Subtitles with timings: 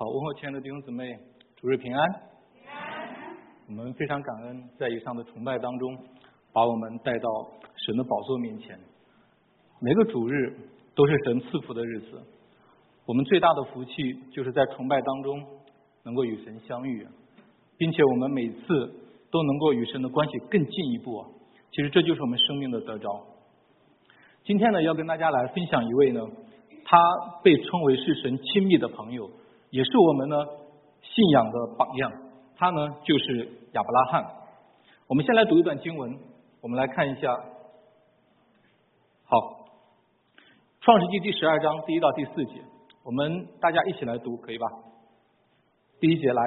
[0.00, 1.18] 好，问候亲爱的弟兄姊妹，
[1.56, 2.08] 主日平安。
[3.66, 5.98] 我们非常感恩，在以上的崇拜当中，
[6.52, 7.28] 把我们带到
[7.74, 8.78] 神的宝座面前。
[9.80, 10.56] 每个主日
[10.94, 12.22] 都是神赐福的日子，
[13.06, 13.92] 我们最大的福气
[14.30, 15.44] 就是在崇拜当中
[16.04, 17.04] 能够与神相遇，
[17.76, 18.64] 并且我们每次
[19.32, 21.24] 都能够与神的关系更进一步。
[21.72, 23.26] 其实这就是我们生命的得着。
[24.44, 26.24] 今天呢，要跟大家来分享一位呢，
[26.84, 26.96] 他
[27.42, 29.28] 被称为是神亲密的朋友，
[29.70, 30.36] 也是我们呢
[31.02, 32.12] 信仰的榜样。
[32.56, 34.24] 他呢就是亚伯拉罕。
[35.06, 36.18] 我们先来读一段经文，
[36.60, 37.32] 我们来看一下。
[39.24, 39.36] 好，
[40.80, 42.60] 《创世纪第十二章第一到第四节，
[43.04, 44.66] 我们大家一起来读，可以吧？
[46.00, 46.42] 第一节来，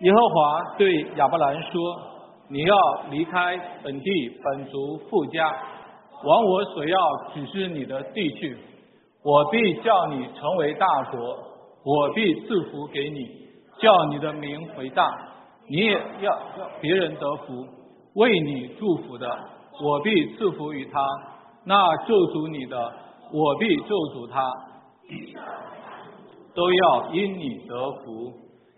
[0.00, 2.00] 耶和华对亚伯兰说
[2.48, 2.76] ：“你要
[3.10, 5.54] 离开本地、本族、富家。”
[6.24, 6.98] 往我所要
[7.32, 8.58] 指示你的地去，
[9.22, 11.38] 我必叫你成为大国，
[11.90, 15.10] 我必赐福给你，叫你的名为大，
[15.70, 16.38] 你也要
[16.82, 17.66] 别人得福。
[18.14, 19.26] 为你祝福的，
[19.82, 21.00] 我必赐福于他；
[21.64, 22.76] 那咒诅你的，
[23.32, 24.52] 我必咒诅他。
[26.54, 28.34] 都要因你得福。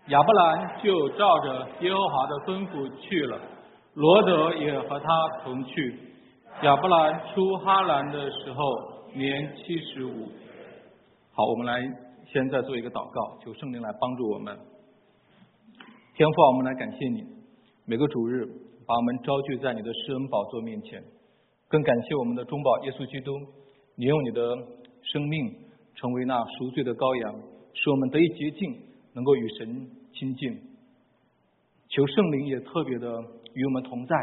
[0.07, 3.37] 亚伯兰就照着耶和华的吩咐去了，
[3.95, 5.99] 罗德也和他同去。
[6.61, 8.63] 亚伯兰出哈兰的时候
[9.13, 10.29] 年七十五。
[11.33, 11.81] 好，我们来
[12.27, 14.57] 现在做一个祷告，求圣灵来帮助我们。
[16.15, 17.25] 天父，我们来感谢你，
[17.85, 18.45] 每个主日
[18.85, 21.03] 把我们招聚在你的施恩宝座面前，
[21.67, 23.31] 更感谢我们的中保耶稣基督，
[23.95, 24.55] 你用你的
[25.01, 25.55] 生命
[25.95, 27.33] 成为那赎罪的羔羊，
[27.73, 28.75] 使我们得以洁净，
[29.13, 30.59] 能够与神亲近。
[31.89, 33.21] 求圣灵也特别的
[33.53, 34.15] 与我们同在，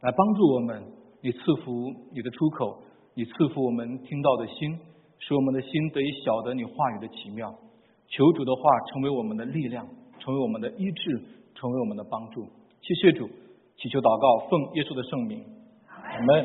[0.00, 0.82] 来帮助我们。
[1.24, 2.82] 你赐福你的出口，
[3.14, 4.76] 你赐福我们听到的心，
[5.22, 7.48] 使我们的心得以晓得你话语的奇妙。
[8.08, 9.86] 求主的话成为我们的力量，
[10.18, 11.22] 成为我们的医治，
[11.54, 12.44] 成为我们的帮助。
[12.82, 13.28] 谢谢主，
[13.76, 15.44] 祈求祷告，奉耶稣的圣名。
[16.18, 16.44] 我们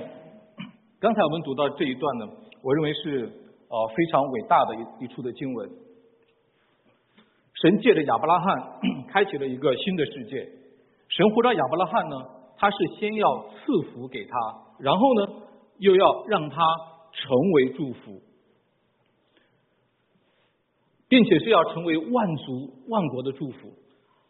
[0.99, 2.27] 刚才我们读到这一段呢，
[2.61, 3.25] 我认为是
[3.67, 5.69] 呃非常伟大的一一处的经文。
[7.59, 8.79] 神借着亚伯拉罕
[9.09, 10.47] 开启了一个新的世界。
[11.09, 12.15] 神呼召亚伯拉罕呢，
[12.55, 14.37] 他是先要赐福给他。
[14.79, 15.27] 然后呢，
[15.79, 16.55] 又要让他
[17.11, 18.21] 成为祝福，
[21.09, 23.69] 并且是要成为万族万国的祝福。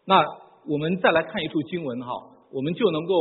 [0.06, 0.24] 那
[0.68, 2.12] 我们再来看一处经文哈，
[2.52, 3.14] 我们就能够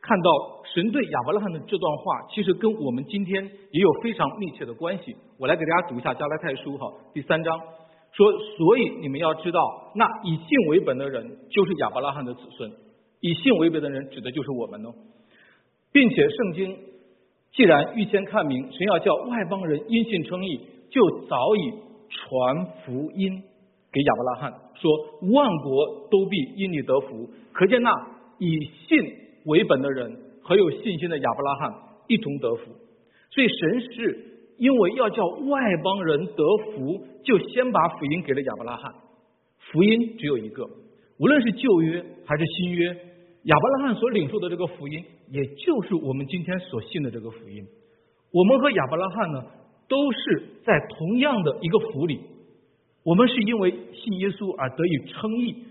[0.00, 0.30] 看到
[0.74, 5.16] 神对亚伯拉罕的这段话，其实跟我们今天也有非常密切的关系。
[5.38, 7.58] 我来给大家读一下加拉太书哈第三章，
[8.12, 12.70] 说：所以你们要知道，那以信为本的人就是亚伯拉罕的子孙，
[13.20, 14.88] 以信为本的人指的就是我们呢。
[15.90, 16.78] 并且圣经
[17.52, 23.42] 既然预先看明，神要叫外邦人因信称义，就早已传福音
[23.92, 24.90] 给亚伯拉罕，说
[25.32, 27.28] 万国都必因你得福。
[27.52, 27.90] 可见那
[28.38, 28.98] 以信
[29.46, 31.74] 为本的人和有信心的亚伯拉罕
[32.06, 32.72] 一同得福。
[33.30, 34.24] 所以神是
[34.58, 38.94] 因为要叫外邦人得福，就先把福音给了亚伯拉罕。
[39.70, 40.64] 福音只有一个，
[41.18, 42.86] 无论是旧约还是新约，
[43.42, 45.04] 亚伯拉罕所领受的这个福音。
[45.30, 47.62] 也就是我们今天所信的这个福音，
[48.32, 49.44] 我们和亚伯拉罕呢，
[49.88, 52.20] 都是在同样的一个福里。
[53.04, 55.64] 我们是因为信耶稣而得以称义，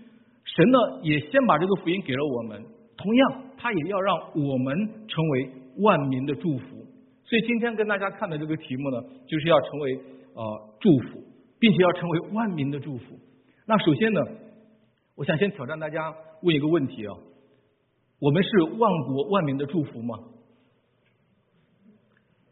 [0.44, 2.60] 神呢也先把这个福音给了我们，
[2.96, 6.66] 同样他也要让我们成为万民的祝福。
[7.24, 9.94] 所以今天跟大家看的这个题目呢，就是要成为
[10.34, 10.42] 呃
[10.80, 11.22] 祝福，
[11.60, 13.04] 并且要成为万民的祝福。
[13.66, 14.20] 那首先呢，
[15.14, 16.12] 我想先挑战大家
[16.42, 17.14] 问一个问题啊。
[18.20, 20.18] 我们是万国万民的祝福吗？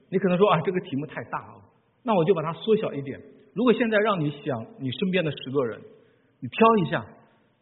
[0.08, 1.62] 你可能说啊，这个题目太大了，
[2.02, 3.20] 那我就把它缩小一点。
[3.54, 5.80] 如果现在让你想你身边的十个人，
[6.40, 7.04] 你挑一下，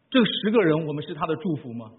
[0.09, 1.91] 这十个人我们是他的祝福吗？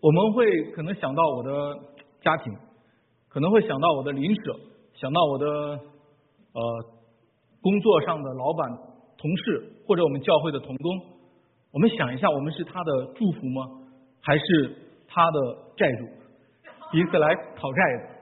[0.00, 1.78] 我们会可能想到我的
[2.20, 2.52] 家庭，
[3.28, 4.56] 可能会想到我的邻舍，
[4.94, 6.62] 想到我的呃
[7.62, 8.70] 工作上的老板、
[9.16, 11.00] 同事或者我们教会的同工。
[11.72, 13.62] 我们想一下，我们是他的祝福吗？
[14.20, 14.76] 还是
[15.08, 16.04] 他的债主，
[16.92, 18.13] 以此来讨债的。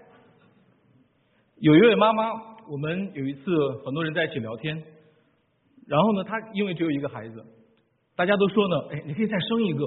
[1.62, 2.32] 有一位妈妈，
[2.69, 3.41] 我们有一次
[3.85, 4.82] 很多人在一起聊天，
[5.87, 7.41] 然后呢，她因为只有一个孩子，
[8.17, 9.85] 大家都说呢，哎，你可以再生一个。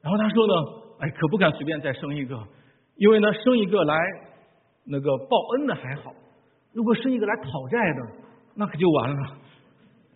[0.00, 0.54] 然后她说呢，
[1.00, 2.42] 哎，可不敢随便再生一个，
[2.96, 3.94] 因为呢，生一个来
[4.86, 6.14] 那个报恩的还好，
[6.72, 8.08] 如果生一个来讨债的，
[8.54, 9.36] 那可就完了。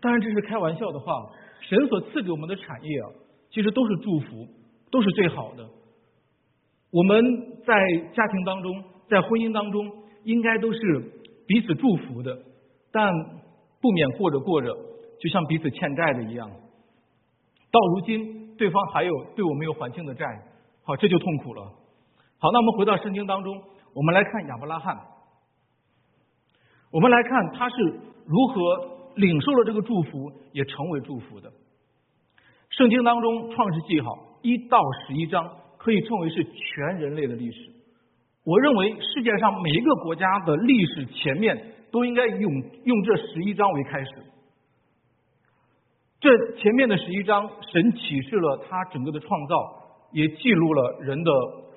[0.00, 1.12] 当然这是开玩笑的话，
[1.60, 3.10] 神所赐给我们的产业啊，
[3.50, 4.48] 其实都是祝福。
[4.90, 5.66] 都是最好的。
[6.90, 7.24] 我们
[7.64, 7.74] 在
[8.14, 9.90] 家庭当中，在婚姻当中，
[10.24, 10.78] 应该都是
[11.46, 12.38] 彼此祝福的。
[12.90, 13.12] 但
[13.80, 14.68] 不免过着过着，
[15.20, 16.48] 就像彼此欠债的一样。
[16.50, 20.26] 到如今，对方还有对我没有还清的债，
[20.84, 21.62] 好，这就痛苦了。
[22.38, 23.62] 好，那我们回到圣经当中，
[23.94, 24.98] 我们来看亚伯拉罕，
[26.90, 27.76] 我们来看他是
[28.26, 31.50] 如何领受了这个祝福，也成为祝福的。
[32.68, 37.70] 圣经当中创世纪好一到十一章可以称为是全人类的历史。
[38.44, 42.52] 我认为世界上每一个国家的历史前面都应该用
[42.84, 44.10] 用这十一章为开始。
[46.18, 49.54] 这前面的十一章，神启示了他整个的创造，
[50.12, 51.30] 也记录了人的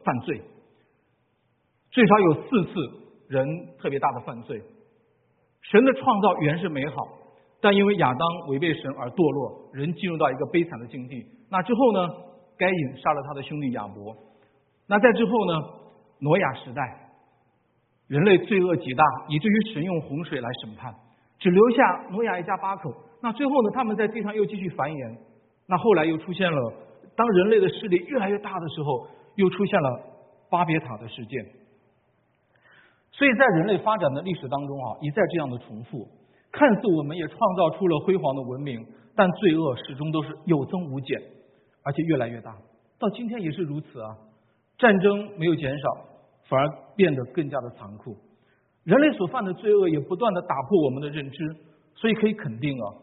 [0.04, 0.42] 犯罪。
[1.92, 2.74] 最少有四次
[3.28, 3.48] 人
[3.80, 4.62] 特别大的犯罪。
[5.62, 6.96] 神的创造原是美好，
[7.62, 11.26] 但因为亚当违背神而堕落，人进入到一个悲惨的境地。
[11.50, 12.08] 那之后呢？
[12.58, 14.16] 该隐杀了他的兄弟亚伯。
[14.88, 15.54] 那在之后呢？
[16.20, 16.82] 挪亚时代，
[18.08, 20.94] 人类罪恶极大，以至于神用洪水来审判，
[21.40, 22.94] 只留下挪亚一家八口。
[23.22, 23.72] 那最后呢？
[23.74, 25.18] 他们在地上又继续繁衍。
[25.68, 26.74] 那后来又出现了，
[27.16, 30.00] 当人类的势力越来越大的时候，又出现了
[30.50, 31.44] 巴别塔的事件。
[33.12, 36.08] 所以在人类发展的历史当中啊，一再这样的重复。
[36.52, 38.86] 看似我们也创造出了辉煌的文明，
[39.16, 41.20] 但罪恶始终都是有增无减，
[41.84, 42.56] 而且越来越大。
[43.00, 44.16] 到今天也是如此啊，
[44.78, 45.98] 战争没有减少，
[46.50, 48.16] 反而变得更加的残酷。
[48.84, 51.56] 人类所犯的罪恶也不断的打破我们的认知，
[51.96, 52.94] 所以可以肯定啊，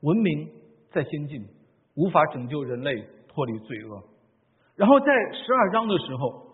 [0.00, 0.48] 文明
[0.90, 1.44] 在先进，
[1.96, 2.94] 无法拯救人类
[3.28, 4.02] 脱离罪恶。
[4.76, 6.46] 然后在十二章的时候，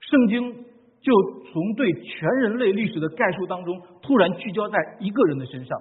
[0.00, 0.64] 圣经。
[1.02, 1.10] 就
[1.50, 5.80] 从对全人类历史的概述当中，突然聚焦在一个人的身上，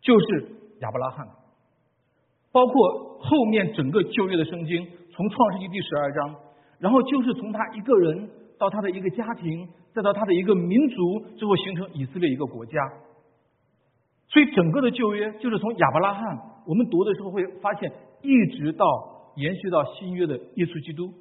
[0.00, 0.46] 就是
[0.82, 1.26] 亚伯拉罕。
[2.52, 6.36] 包括后面整个旧约的圣经，从创世纪第十二章，
[6.78, 12.78] 然后就是从他一个人到他的一个家庭，再到他的一个民族，最后形成以色列一个国家。
[14.28, 16.22] 所以整个的旧约就是从亚伯拉罕，
[16.66, 17.90] 我们读的时候会发现，
[18.22, 18.84] 一直到
[19.36, 21.12] 延续到新约的耶稣基督。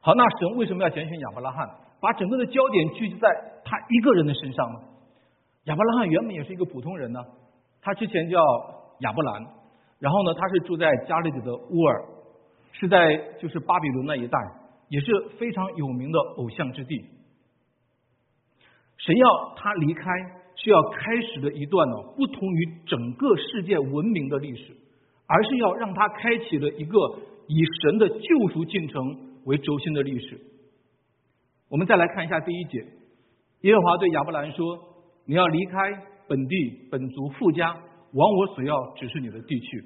[0.00, 1.68] 好，那神为什么要拣选亚伯拉罕？
[2.00, 3.28] 把整个的焦点聚集在
[3.64, 4.80] 他一个人的身上呢？
[5.64, 7.20] 亚伯拉罕原本也是一个普通人呢，
[7.80, 8.38] 他之前叫
[8.98, 9.42] 亚伯兰，
[10.00, 12.04] 然后呢，他是住在加利里的乌尔，
[12.74, 14.38] 是在就是巴比伦那一带，
[14.88, 15.06] 也是
[15.38, 17.04] 非常有名的偶像之地。
[18.96, 20.10] 神要他离开，
[20.56, 24.76] 是要开始的一段呢不同于整个世界文明的历史，
[25.26, 26.98] 而是要让他开启了一个
[27.46, 29.02] 以神的救赎进程
[29.44, 30.40] 为轴心的历史。
[31.68, 32.86] 我们再来看一下第一节，
[33.62, 34.78] 耶和华对亚伯兰说
[35.26, 35.76] ：“你要离开
[36.28, 37.76] 本地本族富家，
[38.12, 39.84] 往我所要指示你的地区。”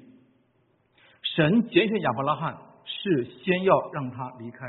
[1.35, 2.57] 神拣选亚伯拉罕
[2.89, 4.65] 是先要让他离开。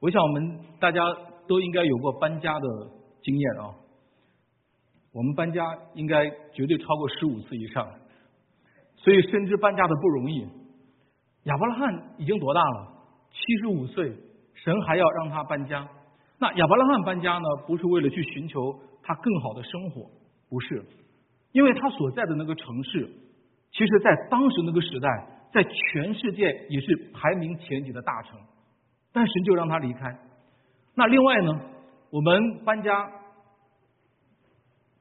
[0.00, 1.00] 我想我们大家
[1.46, 2.68] 都应该有过搬家的
[3.22, 3.74] 经验啊，
[5.12, 5.62] 我们搬家
[5.94, 7.88] 应该绝对超过十五次以上，
[8.96, 10.46] 所以深知搬家的不容易。
[11.44, 12.92] 亚伯拉罕已经多大了？
[13.30, 14.12] 七十五岁。
[14.58, 15.86] 神还要让他搬家，
[16.40, 17.44] 那亚伯拉罕搬家呢？
[17.68, 20.10] 不是为了去寻求他更好的生活，
[20.48, 20.82] 不是，
[21.52, 23.06] 因为他所在的那个城市，
[23.70, 25.08] 其实在当时那个时代，
[25.56, 28.38] 在全世界也是排名前几的大城，
[29.10, 30.14] 但神就让他离开。
[30.94, 31.58] 那另外呢，
[32.10, 33.10] 我们搬家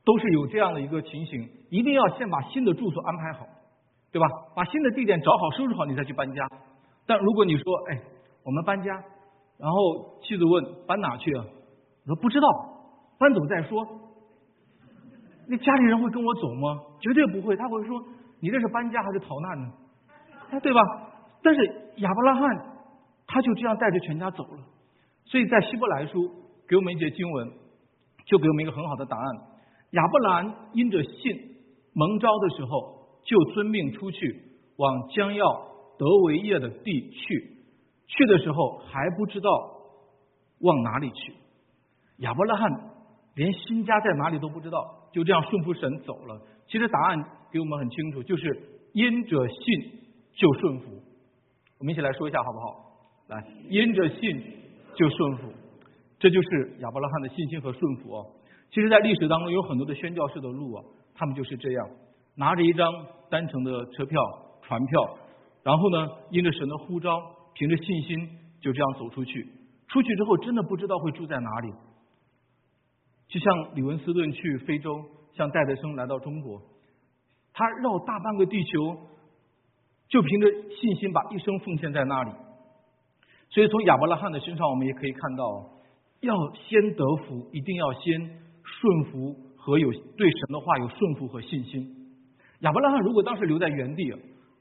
[0.06, 3.46] 都是有这样的一个情形，一定要先把新的住所安排好，
[4.14, 4.26] 对吧？
[4.56, 6.48] 把新的地点找好、收拾好，你再去搬家。
[7.06, 8.00] 但如果你说，哎，
[8.46, 9.04] 我们搬家。
[9.58, 11.44] 然后妻子问搬哪去啊？
[12.06, 12.48] 我说不知道，
[13.20, 13.86] 搬走再说。
[15.50, 16.80] 那家里人会跟我走吗？
[17.02, 18.02] 绝对不会，他会说
[18.40, 19.74] 你这是搬家还是逃难呢？
[20.52, 20.82] 哎，对吧？
[21.44, 22.66] 但是亚伯拉罕
[23.28, 24.64] 他就这样带着全家走了。
[25.26, 26.32] 所以在希伯来书
[26.68, 27.52] 给我们一节经文，
[28.26, 29.26] 就给我们一个很好的答案。
[29.92, 31.56] 亚伯兰因着信
[31.94, 34.42] 蒙召的时候，就遵命出去
[34.78, 35.46] 往将要
[35.98, 37.52] 得为业的地去。
[38.08, 39.50] 去的时候还不知道
[40.60, 41.34] 往哪里去，
[42.18, 42.70] 亚伯拉罕
[43.34, 46.40] 连新家在哪里都不知道，就这样顺服神走了。
[46.68, 48.62] 其实答案给我们很清楚，就是
[48.94, 50.05] 因着信
[50.36, 51.02] 就顺服。
[51.80, 52.66] 我们一起来说一下好不好？
[53.28, 54.20] 来，因着信
[54.96, 55.52] 就顺服，
[56.20, 58.26] 这就是亚伯拉罕的信心和顺服哦。
[58.70, 60.84] 其实，在历史当中有很多的宣教士的路啊，
[61.16, 61.90] 他们就是这样，
[62.36, 62.94] 拿着一张
[63.30, 64.22] 单程的车票、
[64.62, 65.18] 船票，
[65.64, 67.32] 然后呢，因着神的呼召。
[67.58, 69.48] 凭着信心就这样走出去，
[69.88, 71.72] 出去之后真的不知道会住在哪里。
[73.30, 75.02] 就像李文斯顿去非洲，
[75.32, 76.62] 像戴德生来到中国，
[77.54, 78.98] 他绕大半个地球，
[80.08, 82.32] 就凭着信心把一生奉献在那里。
[83.50, 85.70] 所以从亚伯拉罕的身上，我们也可以看到，
[86.22, 88.20] 要先得福，一定要先
[88.64, 91.88] 顺服和有对神的话有顺服和信心。
[92.60, 94.14] 亚伯拉罕如果当时留在原地，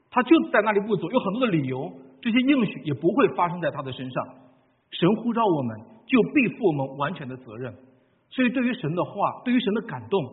[0.09, 4.27] 他就在那里不走，有很多的理由，这些应许也不会发生在他的身上。
[4.91, 7.73] 神呼召我们，就必负我们完全的责任。
[8.29, 10.23] 所以，对于神的话，对于神的感动，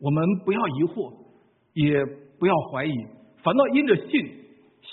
[0.00, 1.12] 我们不要疑惑，
[1.72, 2.04] 也
[2.38, 2.92] 不要怀疑，
[3.42, 4.45] 反倒因着信，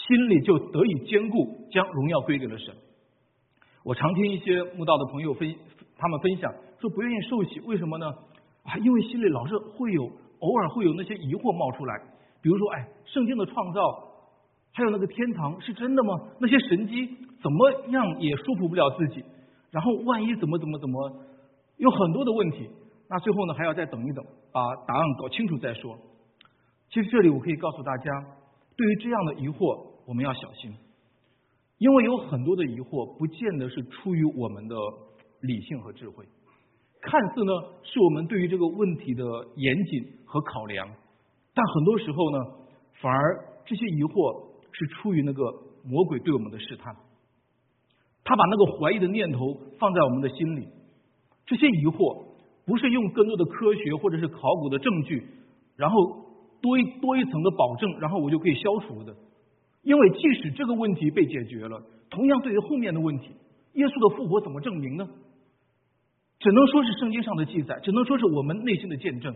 [0.08, 2.74] 心里就得以坚固，将荣耀归给了神。
[3.84, 5.56] 我常听一些慕道的朋友分，
[5.98, 8.08] 他们分享说不愿意受洗，为什么呢？
[8.64, 10.04] 啊，因为心里老是会有，
[10.40, 12.00] 偶尔会有那些疑惑冒出来，
[12.42, 13.82] 比如说，哎，圣经的创造，
[14.72, 16.14] 还有那个天堂是真的吗？
[16.40, 17.08] 那些神迹
[17.42, 19.24] 怎么样也说服不了自己，
[19.72, 21.12] 然后万一怎么怎么怎么，
[21.78, 22.70] 有很多的问题，
[23.10, 25.98] 那最后呢还要再等一等，把答案搞清楚再说。
[26.90, 28.04] 其实这里我可以告诉大家，
[28.78, 30.74] 对于这样的疑惑，我们要小心。
[31.80, 34.76] 因为有很多的疑惑，不见得是出于我们的
[35.42, 36.24] 理性和智慧，
[37.02, 37.52] 看似呢
[37.84, 39.24] 是我们对于这个问题的
[39.58, 40.88] 严谨和考量，
[41.54, 42.38] 但很多时候呢，
[43.02, 43.20] 反而
[43.66, 45.44] 这些疑惑是出于那个
[45.84, 46.96] 魔鬼对我们的试探，
[48.24, 49.40] 他把那个怀疑的念头
[49.78, 50.68] 放在我们的心里，
[51.46, 52.24] 这些疑惑
[52.66, 55.28] 不是用更多的科学或者是考古的证据，
[55.76, 55.96] 然后
[56.62, 59.14] 多一多一层的保证，然后我就可以消除的。
[59.84, 63.30] 因为即使这个问题被解决了，同样对于后面的问题，
[63.74, 65.08] 耶稣的复活怎么证明呢？
[66.40, 69.36] 只能说是圣经上的记载，只能说是我们内心的见证。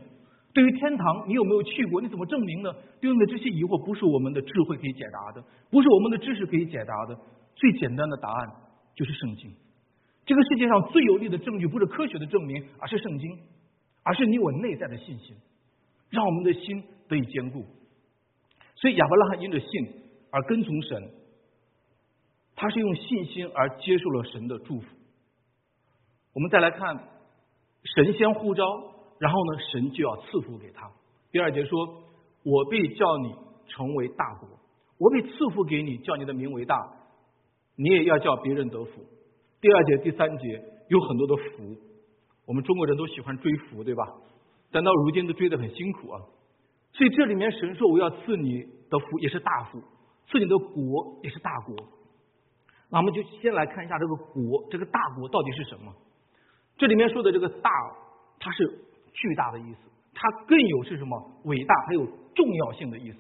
[0.53, 2.01] 对于天堂，你有没有去过？
[2.01, 2.73] 你怎么证明呢？
[2.99, 7.19] 对应的这些疑惑不是我们的智慧可以解答的，不是我们的知识可以解答的。
[7.55, 8.49] 最简单的答案
[8.95, 9.51] 就是圣经。
[10.25, 13.37] 这个世界上最有力的证据不是科学的证明，而是圣经，
[14.03, 15.35] 而是你我内在的信心，
[16.09, 17.65] 让我们的心得以坚固。
[18.75, 19.67] 所以亚伯拉罕因着信。
[20.37, 21.09] 而跟从神，
[22.55, 24.85] 他是用信心而接受了神的祝福。
[26.33, 26.95] 我们再来看，
[27.95, 28.63] 神仙呼召，
[29.17, 30.91] 然后呢，神就要赐福给他。
[31.31, 32.03] 第二节说
[32.45, 33.33] ：“我必叫你
[33.67, 34.47] 成为大国，
[34.99, 36.87] 我必赐福给你，叫你的名为大，
[37.75, 39.03] 你也要叫别人得福。”
[39.59, 41.75] 第二节、第三节有很多的福，
[42.45, 44.03] 我们中国人都喜欢追福，对吧？
[44.69, 46.21] 但到如今都追得很辛苦啊。
[46.93, 49.81] 所以这里面神说：“我要赐你的福，也是大福。”
[50.29, 51.73] 自己的国也是大国，
[52.89, 55.93] 那我们就先来看一下这个国，这个大国到底是什么？
[56.77, 57.71] 这里面说的这个大，
[58.37, 58.67] 它是
[59.13, 59.79] 巨大的意思，
[60.13, 62.05] 它更有是什么伟大还有
[62.35, 63.17] 重要性的意思。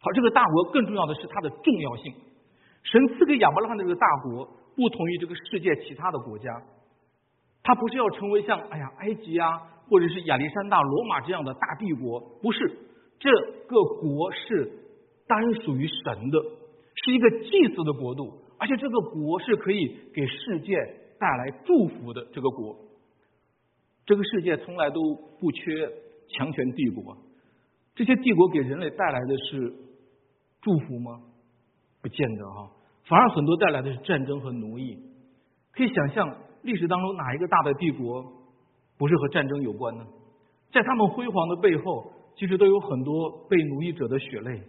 [0.00, 2.14] 好，这个大国更重要的是它的重要性。
[2.82, 4.44] 神赐给亚伯拉罕的这个大国，
[4.76, 6.62] 不同于这个世界其他的国家，
[7.62, 12.78] 它不是要成为像哎呀埃及啊，或者是亚历山大、罗马这样的大帝国，不是，
[13.18, 13.30] 这
[13.66, 14.84] 个国是。
[15.28, 16.38] 单属于神的，
[16.94, 20.74] 是一个祭祀的国度，而且这个国是可以给世界
[21.20, 22.26] 带来祝福的。
[22.32, 22.76] 这个国，
[24.06, 25.88] 这个世界从来都不缺
[26.28, 27.16] 强权帝国，
[27.94, 29.72] 这些帝国给人类带来的是
[30.60, 31.20] 祝福吗？
[32.00, 32.70] 不见得哈，
[33.04, 34.98] 反而很多带来的是战争和奴役。
[35.72, 38.24] 可以想象，历史当中哪一个大的帝国
[38.96, 40.06] 不是和战争有关呢？
[40.72, 44.62] 在他们辉煌的背后，其实都有很多被奴役者的血泪。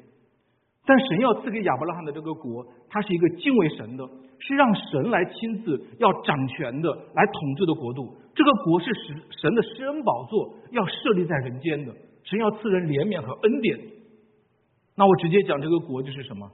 [0.89, 4.03] 但神要赐给亚伯拉罕的这个国，它是一个敬畏神的，
[4.39, 8.17] 是让神来亲自要掌权的，来统治的国度。
[8.34, 11.93] 这个国是神神的施恩宝座，要设立在人间的。
[12.24, 13.79] 神要赐人怜悯和恩典。
[14.96, 16.50] 那我直接讲这个国就是什么？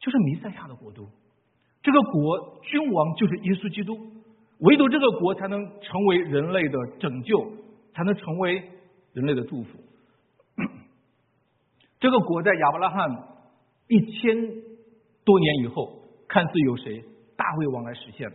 [0.00, 1.06] 就是弥赛亚的国度。
[1.82, 3.98] 这个国君王就是耶稣基督，
[4.60, 7.52] 唯独这个国才能成为人类的拯救，
[7.92, 8.62] 才能成为
[9.12, 9.78] 人类的祝福。
[12.00, 13.34] 这个国在亚伯拉罕。
[13.88, 14.36] 一千
[15.24, 17.02] 多年以后，看似有谁
[17.36, 18.30] 大卫王来实现。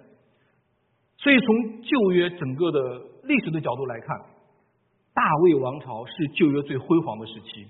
[1.17, 2.79] 所以从旧约整个的
[3.23, 4.19] 历史的角度来看，
[5.13, 7.65] 大卫王朝是旧约最辉煌的时期。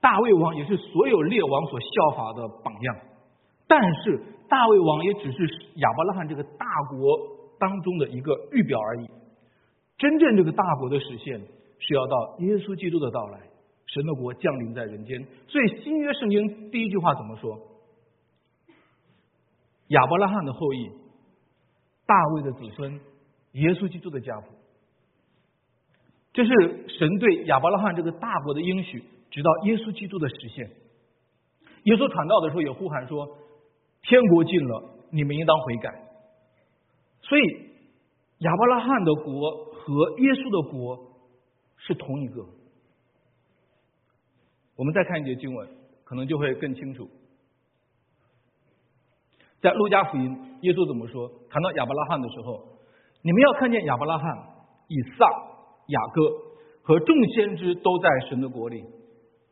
[0.00, 2.96] 大卫王也是所有列王所效法的榜样。
[3.68, 7.18] 但是大卫王也只是亚伯拉罕这个大国
[7.58, 9.06] 当中的一个预表而已。
[9.98, 11.40] 真正这个大国的实现，
[11.78, 13.51] 是要到耶稣基督的到来。
[13.92, 17.58] 神的国降临在人间，所以新约圣经第一句话怎么说？
[19.88, 20.90] 亚伯拉罕的后裔，
[22.06, 22.98] 大卫的子孙，
[23.52, 24.46] 耶稣基督的家谱。
[26.32, 30.70] 这是神对亚伯拉罕这个大国的应许，直到耶稣基督的实现。
[31.82, 33.36] 耶稣传道的时候也呼喊说
[34.00, 35.90] ：“天国近了，你们应当悔改。”
[37.20, 37.42] 所以
[38.38, 41.12] 亚伯拉罕的国和耶稣的国
[41.76, 42.61] 是同一个。
[44.76, 45.68] 我们再看一节经文，
[46.04, 47.08] 可能就会更清楚。
[49.60, 51.30] 在路加福音，耶稣怎么说？
[51.48, 52.66] 谈到亚伯拉罕的时候，
[53.22, 54.26] 你们要看见亚伯拉罕、
[54.88, 55.26] 以撒、
[55.86, 56.22] 雅各
[56.82, 58.82] 和众先知都在神的国里，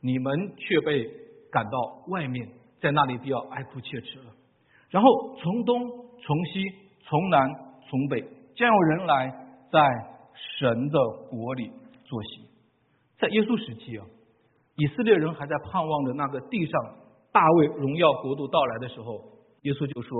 [0.01, 1.05] 你们却被
[1.53, 2.49] 赶到外面，
[2.81, 4.33] 在那里必要哀哭切齿了。
[4.89, 5.79] 然后从东、
[6.19, 6.65] 从西、
[7.03, 7.49] 从南、
[7.89, 8.21] 从北，
[8.57, 9.31] 将有人来
[9.71, 9.81] 在
[10.59, 10.99] 神的
[11.31, 11.71] 国里
[12.05, 12.49] 坐席。
[13.17, 14.05] 在耶稣时期啊，
[14.81, 16.81] 以色列人还在盼望着那个地上
[17.31, 19.21] 大卫荣耀国度到来的时候，
[19.63, 20.17] 耶稣就说：“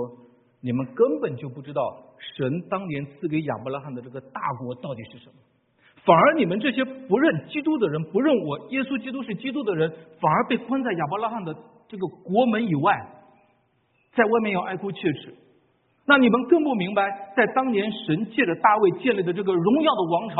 [0.61, 1.81] 你们根本就不知道
[2.37, 5.35] 神当年赐给亚伯拉罕的这个大国到底是什么。”
[6.05, 11.55] 反而你们这些不认基督的人，不认我耶稣基督是基督的人，反而被关在亚伯拉罕的
[11.87, 12.93] 这个国门以外，
[14.13, 15.33] 在外面要哀哭切齿。
[16.05, 20.35] 那你们更不明白，在当年神借着大卫建立的这个荣耀的王朝，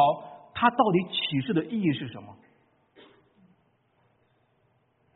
[0.54, 2.28] 它到底启示的意义是什么？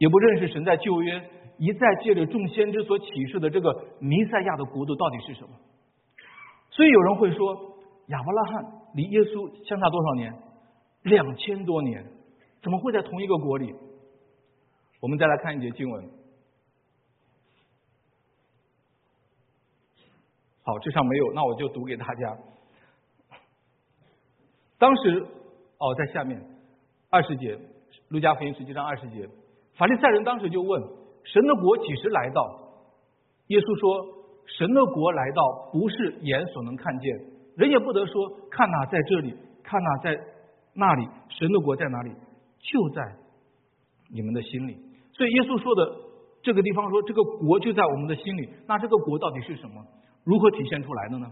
[0.06, 5.50] 也不认识神在旧约一再借着众先知所启示的这个弥赛亚的国度到底是什么？
[6.70, 7.56] 所以有人会说，
[8.10, 8.66] 亚伯拉罕。
[8.94, 10.32] 离耶稣相差多少年？
[11.02, 12.06] 两千多年，
[12.62, 13.74] 怎么会在同一个国里？
[15.00, 16.08] 我们再来看一节经文。
[20.62, 22.38] 好，这上没有，那我就读给大家。
[24.78, 25.26] 当时，
[25.80, 26.40] 哦，在下面
[27.10, 27.58] 二十节，
[28.10, 29.28] 路加福音实际上二十节，
[29.78, 30.82] 法利赛人当时就问：
[31.24, 32.42] 神的国几时来到？
[33.48, 34.06] 耶稣说：
[34.46, 37.16] 神的国来到，不是眼所能看见。
[37.58, 40.18] 人也不得说，看哪在这里，看哪在
[40.74, 42.12] 那里，神的国在哪里？
[42.60, 43.02] 就在
[44.12, 44.76] 你们的心里。
[45.14, 45.96] 所以耶稣说的
[46.42, 48.50] 这个地方说，这个国就在我们的心里。
[48.68, 49.86] 那这个国到底是什么？
[50.24, 51.32] 如何体现出来的呢？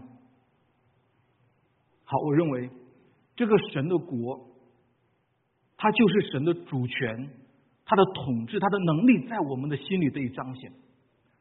[2.04, 2.70] 好，我认为
[3.34, 4.40] 这个神的国，
[5.76, 7.30] 它就是神的主权，
[7.94, 10.72] 他的统治，他的能力在我们的心里得以彰显，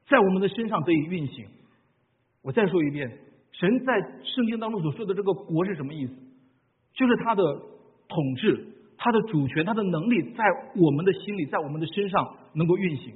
[0.08, 1.48] 在我们的身上得以运行。
[2.44, 3.10] 我再说一遍。
[3.54, 3.94] 神在
[4.24, 6.14] 圣经当中所说的这个国是什么意思？
[6.94, 7.44] 就是他的
[8.08, 8.68] 统治、
[8.98, 10.44] 他的主权、他的能力在
[10.76, 13.16] 我们的心里，在我们的身上能够运行。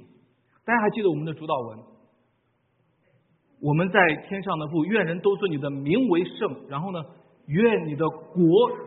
[0.64, 1.78] 大家还记得我们的主导文？
[3.60, 6.68] 我们在天上的父，愿人都尊你的名为圣。
[6.68, 7.00] 然后呢，
[7.46, 8.42] 愿你的国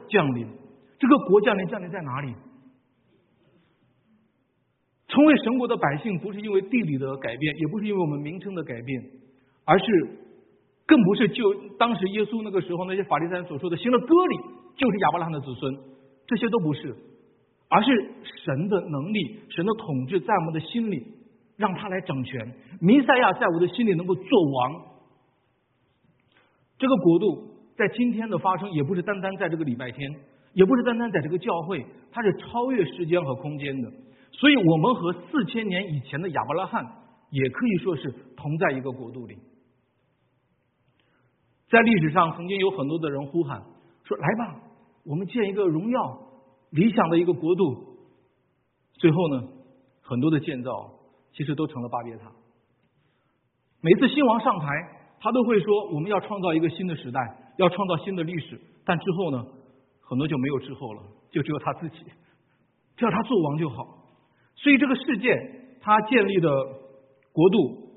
[0.09, 0.45] 降临。
[0.99, 2.33] 这个国降临，降临在哪里？
[5.11, 9.03] 成为神国的百姓，不是因为地理的改变，也不是因为我们名称的改变，
[9.65, 9.85] 而是。
[10.87, 14.35] 更不是就当时耶稣那个时候那些法利赛人所说的行了割礼
[14.75, 15.73] 就是亚伯拉罕的子孙，
[16.27, 16.93] 这些都不是，
[17.69, 18.11] 而是
[18.43, 21.01] 神的能力、神的统治在我们的心里，
[21.55, 22.51] 让他来掌权。
[22.81, 24.81] 弥赛亚在我的心里能够做王。
[26.77, 27.47] 这个国度
[27.77, 30.13] 在今天的发生，也不是单单在这个礼拜天，
[30.53, 33.89] 也不是单单在这个教会，它是超越时间和空间的。
[34.31, 36.83] 所以，我们和四千年以前的亚伯拉罕
[37.29, 39.37] 也可以说是同在一个国度里。
[41.69, 43.63] 在历史上，曾经有很多的人呼喊
[44.03, 44.61] 说：“来吧，
[45.05, 46.19] 我们建一个荣耀、
[46.71, 47.97] 理想的一个国度。”
[48.93, 49.47] 最后呢，
[50.01, 50.91] 很多的建造
[51.33, 52.31] 其实都成了巴别塔。
[53.79, 54.65] 每次新王上台，
[55.19, 59.45] 他都会说：“我们要创造一个新的时代，要创造新的历史。”但之后呢，
[60.01, 61.97] 很多就没有之后了，就只有他自己，
[62.97, 63.99] 只要他做王就好。
[64.61, 65.35] 所以这个世界，
[65.81, 66.49] 他建立的
[67.33, 67.89] 国度，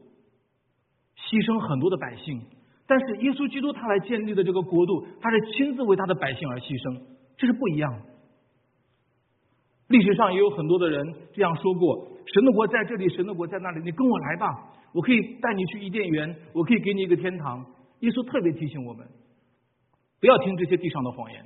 [1.16, 2.40] 牺牲很多的百姓。
[2.87, 7.00] 但是耶稣基督他来建立的这个国度，他是亲自为他的百姓而牺牲，
[7.37, 8.00] 这是不一样的。
[9.88, 17.64] 历史上也有很多的人这样说过：“神的国在这里，神的国在那里，你跟我来吧，我可以带你去伊甸园，我可以给你一个天堂。”
[18.00, 19.07] 耶稣特别提醒我们，
[20.20, 21.44] 不要听这些地上的谎言。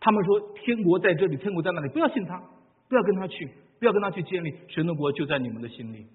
[0.00, 2.42] 他们说天国在这里，天国在那里，不要信他，
[2.88, 3.48] 不要跟他去，
[3.82, 6.06] 不要跟他去建立神的国，就在你们的心里。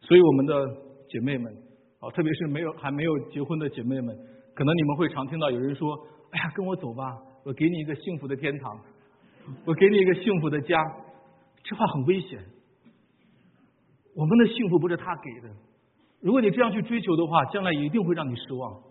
[0.00, 0.76] 所以，我们的
[1.08, 1.56] 姐妹们。
[2.00, 4.16] 啊，特别是没有还没有结婚的姐妹们，
[4.54, 5.94] 可能你们会常听到有人说
[6.30, 7.04] ：“哎呀，跟我走吧，
[7.44, 8.80] 我给你一个幸福的天堂，
[9.64, 10.76] 我给你一个幸福的家。”
[11.62, 12.38] 这话很危险。
[14.14, 15.54] 我们的幸福不是他给的，
[16.20, 18.82] 如果你这样去追求的话，将来一定会让你失望。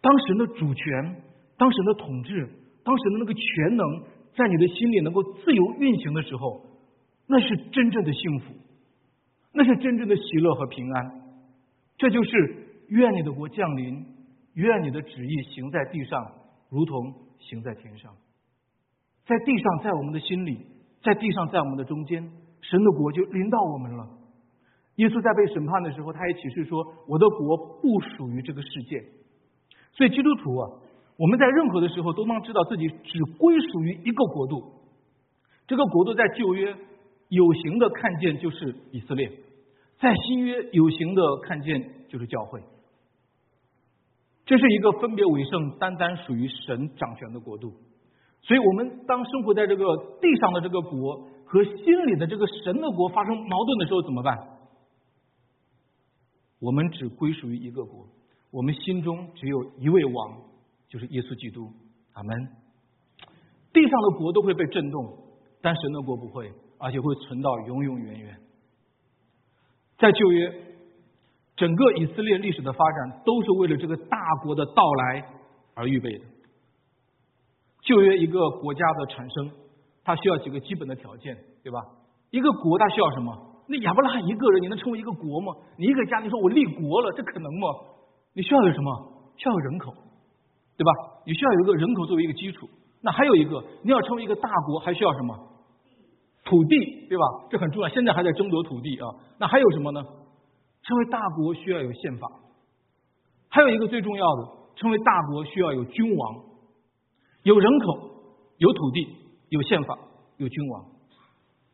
[0.00, 1.22] 当神的主权、
[1.58, 2.48] 当神的统治、
[2.84, 3.86] 当神的那个全能
[4.36, 6.66] 在你的心里能够自由运行的时候，
[7.26, 8.54] 那是真正的幸福，
[9.52, 11.22] 那是真正的喜乐和平安。
[11.96, 14.04] 这就是愿你的国降临，
[14.54, 16.32] 愿你的旨意行在地上，
[16.68, 18.12] 如同行在天上。
[19.26, 20.58] 在地上，在我们的心里；
[21.02, 24.08] 在地上，在我们的中间，神的国就临到我们了。
[24.96, 29.02] 耶稣在被审判的时候，他也启示说：“我的国不属于这个世界。”
[29.96, 30.70] 所以，基督徒啊，
[31.16, 34.72] 我们在任何的时候都能知道自己只归属于一个国度。
[35.66, 36.76] 这个国度在旧约
[37.28, 39.30] 有形的看见就是以色列。
[39.98, 42.60] 在新约有形的看见就是教会，
[44.44, 47.72] 这是一个分别为圣、单单属于神掌权的国度。
[48.42, 49.84] 所以，我们当生活在这个
[50.20, 54.36] 地上的这个国和心里的这个神的国发生矛盾的时候怎么办？
[56.58, 58.06] 我们只归属于一个国，
[58.50, 60.42] 我们心中只有一位王，
[60.94, 61.66] 就是耶稣基督。
[62.12, 62.30] 阿门。
[63.72, 65.02] 地上的国都会被震动，
[65.60, 68.38] 但神的国不会，而且会存到永永远远。
[69.98, 70.54] 在旧约，
[71.56, 75.28] 整个以色列历史的发展都是为了这个大国的到来
[75.74, 76.24] 而预备的。
[77.82, 79.50] 旧约一个国家的产生，
[80.04, 81.80] 它需要几个基本的条件，对吧？
[82.30, 83.36] 一个国它需要什么？
[83.66, 85.52] 那亚伯拉罕一个人，你能成为一个国吗？
[85.76, 87.68] 你一个家，你说我立国了，这可能吗？
[88.34, 89.10] 你需要有什么？
[89.36, 89.92] 需要有人口，
[90.76, 90.90] 对吧？
[91.26, 92.68] 你需要有一个人口作为一个基础。
[93.00, 95.36] 那还有一个，你要成为一个大国，还需要什么？
[96.44, 97.24] 土地，对吧？
[97.50, 97.88] 这很重要。
[97.88, 99.08] 现在还在争夺土地啊。
[99.38, 100.02] 那还有什么呢？
[100.82, 102.28] 成为大国需要有宪法，
[103.48, 106.44] 还有一个最重要的，成为大国需要有君王，
[107.42, 108.10] 有人口，
[108.58, 109.08] 有土地，
[109.48, 109.98] 有宪法，
[110.36, 110.84] 有君王。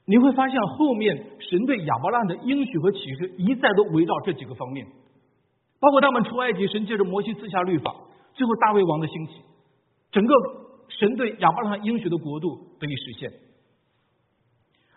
[0.07, 4.87] 你会发现后面神对亚伯拉罕的应许和启示一再都围绕这几个方面，
[5.81, 7.93] 包括他们出埃及，神借着摩西赐下律法，
[8.35, 9.43] 最后大卫王的兴起，
[10.11, 10.35] 整个
[10.89, 13.31] 神对亚伯拉罕应许的国度得以实现。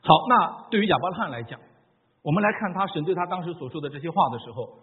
[0.01, 1.59] 好，那对于亚伯拉罕来讲，
[2.21, 4.79] 我们来看他神对他当时所说的这些话的时候，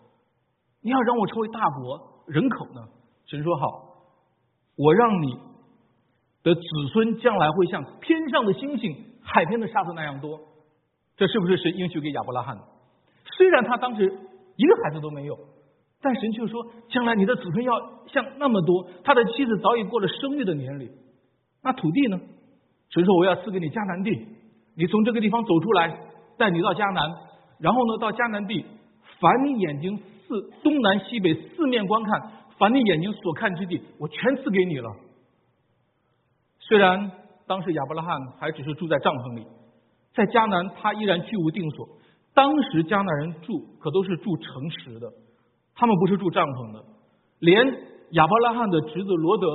[0.83, 2.87] 你要让我成为大国，人口呢？
[3.27, 3.67] 神说好，
[4.77, 5.33] 我让你
[6.43, 10.41] 的子孙将来会像天上的星星、海边的沙子那样多。
[11.17, 12.63] 这是不是神应许给亚伯拉罕的？
[13.37, 14.05] 虽然他当时
[14.57, 15.39] 一个孩子都没有，
[16.03, 18.89] 但神却说，将来你的子孙要像那么多。
[19.05, 20.91] 他的妻子早已过了生育的年龄，
[21.63, 22.19] 那土地呢？
[22.89, 24.27] 神说我要赐给你迦南地。
[24.77, 26.01] 你从这个地方走出来，
[26.39, 27.07] 带你到迦南，
[27.59, 28.65] 然后呢，到迦南地，
[29.21, 34.91] 凡你眼睛四东南西北四面观看，凡你眼睛所看之地，我全赐给你了。
[36.61, 37.11] 虽然
[37.47, 39.47] 当时亚伯拉罕还只是住在帐篷里，
[40.15, 41.87] 在迦南他依然居无定所。
[42.33, 45.13] 当时迦南人住可都是住城池的，
[45.81, 46.85] 他们不是住帐篷的。
[47.39, 47.57] 连
[48.11, 49.47] 亚伯拉罕的侄子罗德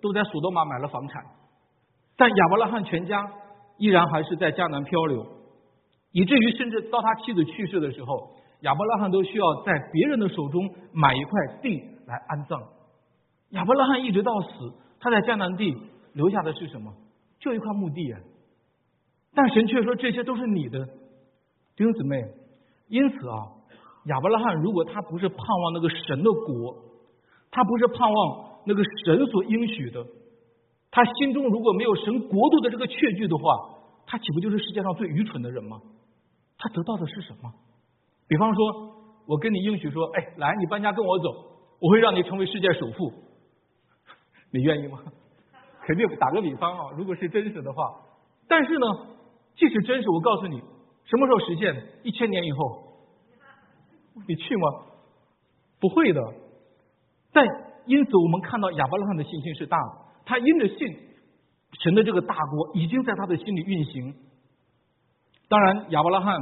[0.00, 1.24] 都在索多玛买了房产，
[2.16, 3.28] 但亚伯拉罕全家。
[3.76, 5.26] 依然还是在迦南漂流，
[6.12, 12.62] 以至于甚至到他妻子去世的时候，亚伯拉罕都需要在别人的手中买一块地来安葬。
[13.48, 15.76] 亚伯拉罕一直到死，他在迦南地
[16.12, 16.94] 留下的是什么？
[17.40, 18.20] 就一块墓地啊！
[19.34, 20.78] 但神却说这些都是你的，
[21.74, 22.22] 弟兄姊妹。
[22.86, 23.34] 因此啊，
[24.04, 26.76] 亚伯拉罕如果他不是盼望那个神的国，
[27.50, 30.04] 他不是盼望那个神所应许的。
[30.90, 33.42] 他心中如果没有神国度的这个确据的话，
[34.06, 35.80] 他岂不就是世界上最愚蠢的人吗？
[36.56, 37.52] 他得到的是什么？
[38.28, 38.94] 比方说，
[39.26, 41.28] 我跟你应许说，哎，来，你搬家跟我走，
[41.80, 43.12] 我会让你成为世界首富，
[44.52, 45.00] 你愿意吗？
[45.86, 47.82] 肯定打个比方啊，如果是真实的话。
[48.48, 48.86] 但是呢，
[49.56, 50.58] 即使真实，我告诉你，
[51.04, 51.74] 什么时候实现？
[52.04, 52.93] 一千年以后，
[54.26, 54.62] 你去吗？
[55.80, 56.20] 不会的。
[57.32, 57.44] 但
[57.86, 60.04] 因此，我们看到亚伯拉罕的信心是大的。
[60.24, 60.76] 他因着信
[61.82, 64.14] 神的这个大国已经在他的心里运行。
[65.48, 66.40] 当然，亚伯拉罕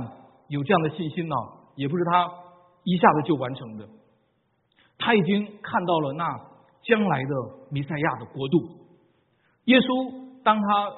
[0.48, 1.34] 有这样的信心呢，
[1.74, 2.30] 也不是他
[2.84, 3.88] 一下子就完成的。
[4.98, 6.24] 他已经看到了那
[6.82, 7.30] 将来的
[7.70, 8.58] 弥赛亚的国度。
[9.64, 10.92] 耶稣当他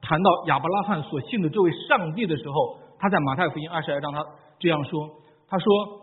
[0.00, 4.24] 谈到亚伯拉罕所信的这位上帝的时候，他在马太福音二十二章他
[4.58, 5.10] 这样说
[5.48, 5.99] ：“他说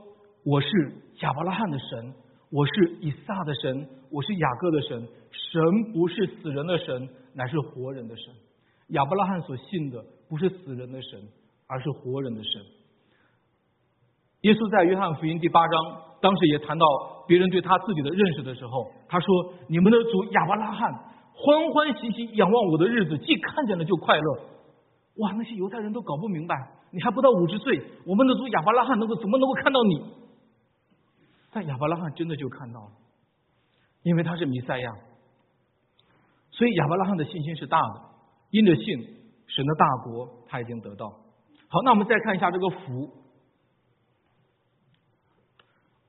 [0.47, 0.69] 我是
[1.19, 2.13] 亚伯拉罕的神，
[2.49, 8.33] 我是以撒的神，我是雅各的神。”神不是死人的神，乃是活人的神。
[8.95, 11.19] 亚伯拉罕所信的不是死人的神，
[11.67, 12.61] 而是活人的神。
[14.43, 15.75] 耶稣在约翰福音第八章，
[16.21, 16.85] 当时也谈到
[17.27, 19.27] 别人对他自己的认识的时候，他说
[19.67, 20.79] ：“你们的主亚伯拉罕
[21.35, 24.39] 欢欢喜喜仰望我的日子，既看见了就快乐。”
[25.19, 26.55] 哇，那些犹太人都搞不明白，
[26.91, 30.23] 你还不到五十岁，我们的主亚伯拉罕能够怎么能够看到你？
[31.57, 32.91] 但亚伯拉罕真的就看到了，
[34.03, 34.93] 因为他是弥赛亚。
[36.51, 38.01] 所以亚伯拉罕的信心是大的，
[38.51, 38.85] 因着信
[39.47, 41.09] 神的大国他已经得到。
[41.67, 43.09] 好，那我们再看一下这个福。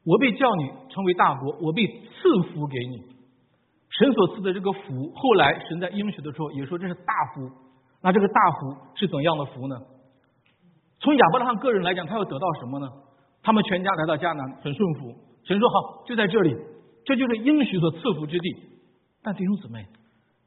[0.04, 3.16] 我被叫你成为大国，我被赐福给你。
[3.88, 7.50] 神所赐的这个福，后来神在应许的时候也说这是大福。
[8.02, 9.80] 那这个大福是怎样的福呢？
[11.00, 12.86] 从亚伯拉罕个人来讲，他要得到什么呢？
[13.40, 15.14] 他们全家来到迦南很顺服，
[15.48, 16.54] 神说好就在这里，
[17.06, 18.56] 这就是应许所赐福之地。
[19.22, 19.86] 但弟兄姊妹。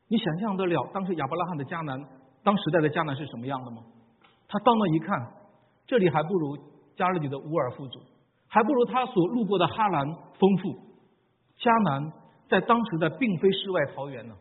[0.07, 1.97] 你想象得了当时亚伯拉罕的迦南，
[2.43, 3.81] 当时代的迦南是什么样的吗？
[4.49, 5.17] 他到那一看，
[5.87, 6.57] 这里还不如
[6.97, 8.01] 加勒底的乌尔富族，
[8.49, 10.05] 还不如他所路过的哈兰
[10.37, 10.75] 丰富。
[11.57, 12.11] 迦南
[12.49, 14.35] 在当时的并非世外桃源呢，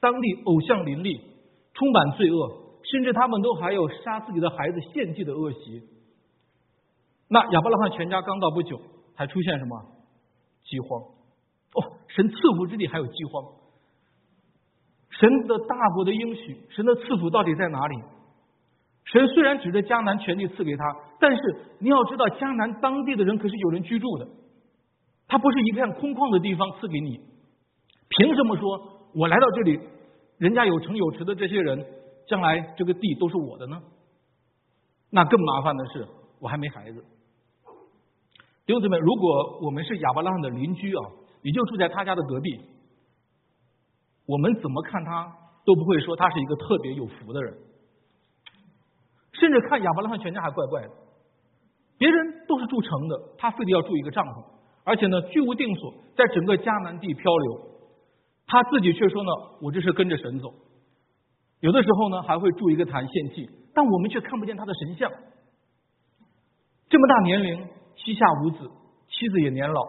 [0.00, 1.18] 当地偶像林立，
[1.72, 5.82] 充满罪恶，甚至他们都还有杀自己的孩子献祭的恶习。
[7.26, 8.78] 那亚伯拉罕全家刚到不久，
[9.20, 9.78] 还出现什么
[10.64, 10.98] 饥荒？
[10.98, 11.78] 哦，
[12.08, 13.44] 神赐福之地还有饥荒。
[15.10, 18.02] 神的大国的应许，神的赐福到底在哪里？
[19.04, 20.84] 神虽然指着迦南全地赐给他，
[21.20, 21.42] 但是
[21.80, 24.26] 你要知道，迦南当地的人可是有人居住的，
[25.28, 27.20] 他不是一片空旷的地方赐给你。
[28.08, 29.80] 凭什么说我来到这里，
[30.38, 31.84] 人家有城有池的这些人，
[32.26, 33.82] 将来这个地都是我的呢？
[35.10, 36.08] 那更麻烦的是，
[36.40, 37.04] 我还没孩子。
[38.70, 41.02] 弟兄姊妹，如果我们是亚伯拉罕的邻居啊，
[41.42, 42.56] 你就住在他家的隔壁，
[44.26, 45.26] 我们怎么看他
[45.66, 47.52] 都不会说他是一个特别有福的人。
[49.32, 50.90] 甚至看亚伯拉罕全家还怪怪的，
[51.98, 54.44] 别人都是住城的，他非得要住一个帐篷，
[54.84, 57.60] 而且呢居无定所，在整个迦南地漂流，
[58.46, 59.30] 他自己却说呢，
[59.62, 60.54] 我这是跟着神走。
[61.58, 65.10] 有的时候呢还会住一个坛献祭，但我们却看不见他的神像。
[66.88, 67.68] 这么大年龄，
[68.04, 68.70] 膝下无子，
[69.08, 69.80] 妻子也年老，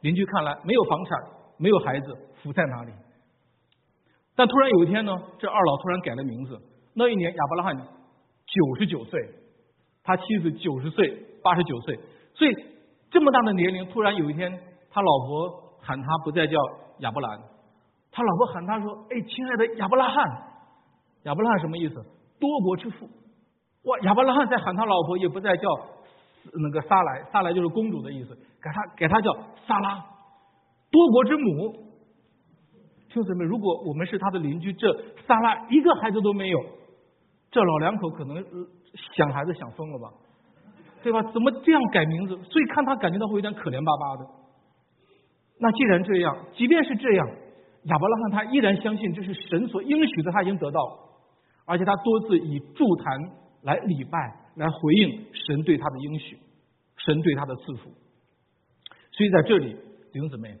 [0.00, 1.18] 邻居看来没有房产，
[1.58, 2.92] 没有孩子，福在哪里？
[4.36, 6.60] 但突然有一天呢，这二老突然改了名字。
[6.94, 7.76] 那一年亚伯拉罕。
[8.52, 9.20] 九十九岁，
[10.02, 11.08] 他妻子九十岁，
[11.40, 11.96] 八十九岁，
[12.34, 12.50] 所以
[13.12, 14.50] 这么大的年龄，突然有一天，
[14.90, 16.58] 他老婆喊他不再叫
[16.98, 17.38] 亚伯兰，
[18.10, 20.16] 他老婆喊他说：“哎，亲爱的亚伯拉罕，
[21.22, 21.94] 亚伯拉罕什么意思？
[22.40, 23.08] 多国之父。”
[23.86, 25.68] 哇，亚伯拉罕在喊他老婆，也不再叫
[26.62, 29.32] 那个萨莱，萨莱就是公主的意思，给他给他叫
[29.66, 30.04] 萨拉，
[30.90, 31.90] 多国之母。
[33.08, 34.92] 兄弟们，如果我们是他的邻居，这
[35.26, 36.60] 萨拉一个孩子都没有。
[37.50, 38.36] 这老两口可能
[39.16, 40.08] 想孩子想疯了吧，
[41.02, 41.20] 对吧？
[41.32, 42.36] 怎么这样改名字？
[42.44, 44.30] 所以看他感觉到会有点可怜巴巴的。
[45.58, 47.28] 那既然这样，即便是这样，
[47.84, 50.92] 亚伯拉罕他依然相信这是神所应许的，他已经得到了，
[51.66, 53.18] 而且他多次以祝坛
[53.62, 56.38] 来礼拜，来回应神对他的应许，
[56.96, 57.90] 神对他的赐福。
[59.12, 59.76] 所以在这里，
[60.12, 60.56] 弟兄姊妹，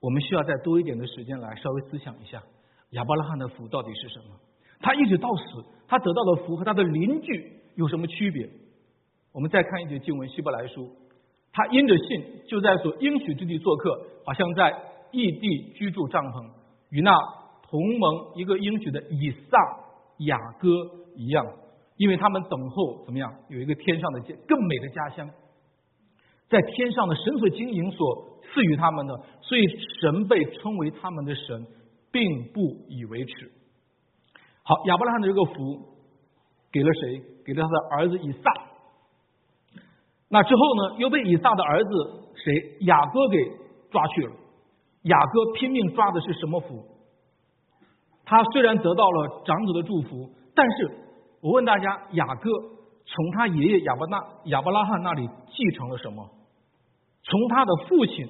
[0.00, 2.42] 我们需要再多一点的时间来稍微思想一下，
[2.90, 4.36] 亚伯拉罕的福到底是什么？
[4.80, 8.48] 他一直到死，他得到的福和他的邻居有什么区别？
[9.32, 10.90] 我们再看一节经文，希伯来书，
[11.52, 14.74] 他因着信，就在所应许之地做客，好像在
[15.12, 16.50] 异地居住帐篷，
[16.88, 17.12] 与那
[17.62, 19.58] 同盟一个应许的以撒、
[20.18, 20.68] 雅各
[21.14, 21.46] 一样，
[22.00, 23.30] 因为他们等候怎么样？
[23.50, 25.28] 有一个天上的家，更美的家乡，
[26.48, 29.60] 在天上的神所经营所赐予他们的，所以
[30.00, 31.66] 神被称为他们的神，
[32.10, 33.52] 并不以为耻。
[34.62, 35.52] 好，亚伯拉罕的这个福
[36.72, 37.22] 给了谁？
[37.44, 38.50] 给了他的儿子以撒。
[40.30, 41.90] 那之后呢，又被以撒的儿子
[42.42, 43.36] 谁雅各给
[43.90, 44.32] 抓去了。
[45.02, 46.82] 雅各拼命抓的是什么福？
[48.24, 51.09] 他虽然得到了长子的祝福，但是
[51.40, 52.50] 我问大家，雅各
[53.04, 56.28] 从他爷爷亚伯纳亚伯拉罕那里继承了什么？
[57.22, 58.26] 从他的父亲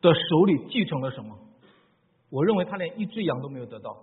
[0.00, 1.36] 的手里继承了什么？
[2.30, 3.96] 我认为他连一只羊都没有得到。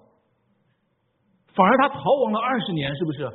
[1.54, 3.32] 反而他逃亡了二十年，是不是？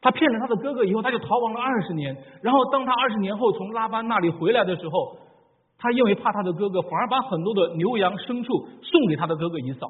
[0.00, 2.16] 他骗了他的哥哥以后，他就逃亡了二十年。
[2.42, 5.16] 然后当他二十年后从拉班那里回来的时候，
[5.78, 9.88] 他因为怕他的哥哥，反而把很多的牛羊牲畜送给他的哥哥以扫。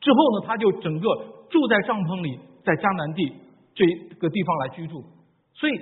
[0.00, 1.08] 之后呢，他就整个
[1.50, 3.32] 住在帐篷里，在迦南地
[3.74, 5.02] 这个地方来居住。
[5.54, 5.72] 所以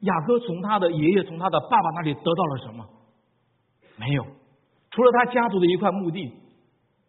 [0.00, 2.86] 雅各从他的爷爷、从他的爸爸那里得到了什么？
[3.96, 4.24] 没有，
[4.90, 6.32] 除了他家族的一块墓地，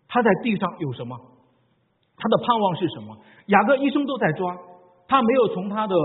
[0.08, 1.18] 他在地上有什么？
[2.18, 3.18] 他的盼望是什么？
[3.48, 4.58] 雅各一生都在抓，
[5.08, 5.96] 他没有从他的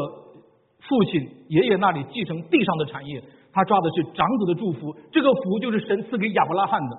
[0.81, 4.97] 父亲、爷爷那里继承地上的产业，他抓的是长子的祝福。
[5.11, 6.97] 这个福就是神赐给亚伯拉罕的。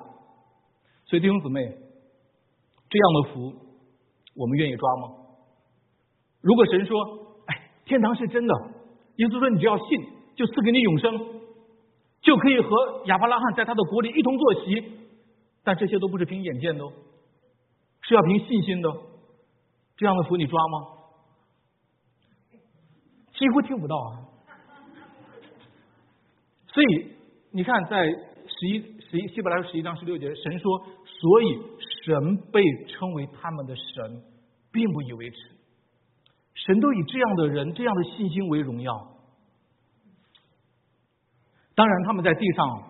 [1.05, 1.61] 所以弟兄姊妹，
[2.89, 3.53] 这样的福，
[4.37, 5.09] 我们愿意抓吗？
[6.41, 6.97] 如果神说
[7.47, 8.53] ：“哎，天堂是真的，
[9.17, 9.85] 耶稣说你只要信，
[10.35, 11.17] 就赐给你永生，
[12.21, 14.93] 就可以和亚伯拉罕在他的国里一同坐席。”
[15.63, 16.85] 但这些都不是凭眼见的。
[18.03, 18.89] 是要凭信心的，
[19.97, 20.87] 这样的福你抓吗？
[23.37, 24.23] 几乎听不到啊！
[26.67, 27.11] 所以
[27.51, 30.87] 你看，在十一十一希伯来书十一章十六节，神说
[31.19, 31.61] ：“所以
[32.05, 34.21] 神被称为他们的神，
[34.71, 35.37] 并不以为耻。
[36.53, 38.93] 神都以这样的人、这样的信心为荣耀。
[41.75, 42.83] 当然，他们在地上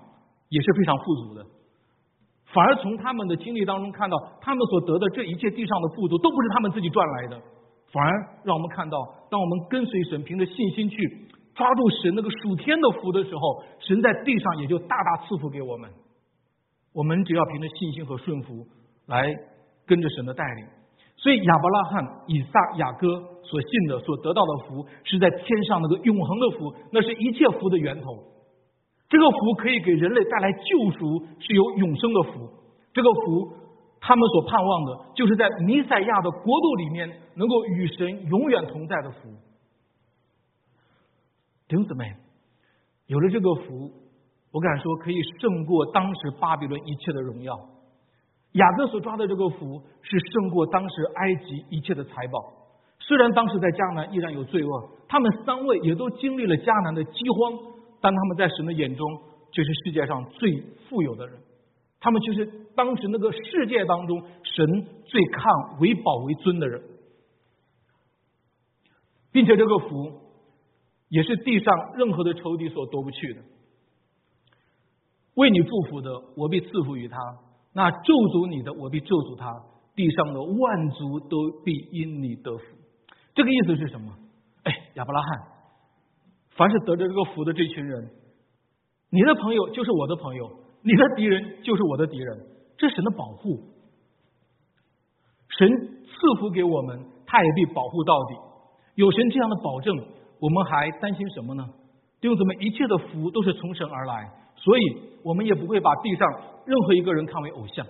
[0.49, 1.45] 也是非常富足的。”
[2.53, 7.37] 反而从他们的经历当中看到，他们所得的这一切地上的富足，都不是他们自己赚来的，
[7.91, 8.97] 反而让我们看到，
[9.29, 15.91] 当我们跟随神，凭着信心去抓住神那个属天的福的时候，神在地上也就大大赐福给我们。
[16.97, 18.65] 我们只要凭着信心和顺服
[19.05, 19.31] 来
[19.85, 20.65] 跟着神的带领。
[21.15, 23.07] 所以亚伯拉罕、以撒、雅各
[23.43, 28.17] 所信的、所得到的福，是在天上那个永恒的福，那是一切福的源头。
[29.09, 32.49] 这个福可以给人类带来救赎，是有永生的福。
[32.93, 33.53] 这个福，
[34.01, 39.29] 他们所盼望的，就是在弥赛亚的国度里面，能够与神永远同在的福。
[41.67, 42.15] 弟兄姊妹，
[43.05, 43.91] 有了这个福，
[44.57, 47.55] 我敢说可以胜过当时巴比伦一切的荣耀。
[48.53, 52.39] 雅各所抓的这个福是胜过当时埃及一切的财宝。
[52.99, 57.53] 虽然当时在迦南依然有罪恶，他们三位也都经历了迦南的饥荒，
[58.01, 59.07] 但他们在神的眼中
[59.51, 61.37] 却是世界上最富有的人。
[61.99, 62.43] 他们就是
[62.75, 66.81] 当时那个世界当中神最看为宝为尊的人，
[69.31, 70.11] 并且这个福
[71.09, 73.41] 也是地上任何的仇敌所夺不去的。
[75.37, 77.17] 为你祝福的，我必赐福于他。
[77.73, 79.45] 那咒诅你的，我必咒诅他；
[79.95, 82.63] 地上的万族都必因你得福。
[83.35, 84.11] 这个意思是什么？
[84.63, 85.29] 哎，亚伯拉罕，
[86.57, 88.09] 凡是得着这个福的这群人，
[89.11, 90.49] 你的朋友就是我的朋友，
[90.81, 92.47] 你的敌人就是我的敌人。
[92.79, 93.61] 这是神的保护，
[95.57, 98.35] 神赐福给我们，他也必保护到底。
[98.95, 99.95] 有神这样的保证，
[100.39, 101.63] 我们还担心什么呢？
[102.19, 104.81] 弟兄姊妹，一切的福都是从神而来，所以
[105.23, 106.53] 我们也不会把地上。
[106.67, 107.87] 任何一个人看为偶像，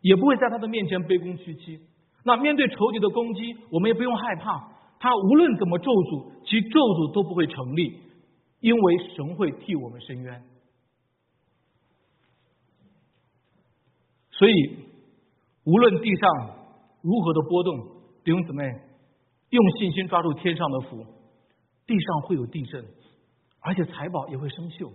[0.00, 1.80] 也不会在他的面前卑躬屈膝。
[2.24, 4.68] 那面对仇敌的攻击，我们也不用害怕。
[4.98, 8.00] 他无论怎么咒诅，其咒诅都不会成立，
[8.58, 10.42] 因为神会替我们伸冤。
[14.32, 14.54] 所以，
[15.62, 16.28] 无论地上
[17.02, 17.78] 如何的波动，
[18.24, 18.64] 弟兄姊妹，
[19.50, 21.06] 用信心抓住天上的福，
[21.86, 22.84] 地上会有地震，
[23.60, 24.90] 而且财宝也会生锈。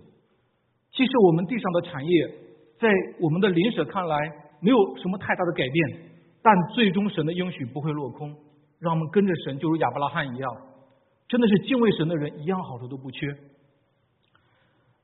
[0.92, 2.38] 其实我们地上的产业。
[2.82, 2.88] 在
[3.20, 4.16] 我们的邻舍看来，
[4.60, 6.10] 没有什么太大的改变，
[6.42, 8.34] 但最终神的应许不会落空，
[8.80, 10.52] 让我们跟着神，就如亚伯拉罕一样，
[11.28, 13.28] 真的是敬畏神的人，一样好处都不缺。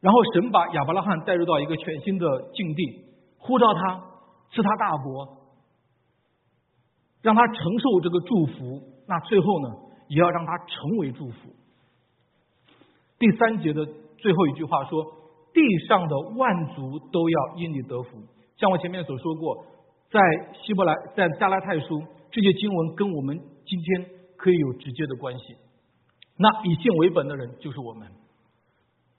[0.00, 3.04] 然后神把亚伯拉罕带入到一个全新的境地，
[3.38, 4.02] 呼召他，
[4.50, 5.38] 赐他大国，
[7.22, 8.82] 让他承受这个祝福。
[9.06, 9.68] 那最后呢，
[10.08, 11.50] 也要让他成为祝福。
[13.20, 15.14] 第三节的最后一句话说。
[15.52, 18.18] 地上的万族都要因你得福，
[18.56, 19.64] 像我前面所说过，
[20.10, 20.20] 在
[20.62, 25.56] 希伯来，在加拉太书这些经文跟我们今天可以有直接的关系。
[26.36, 28.08] 那以信为本的人就是我们，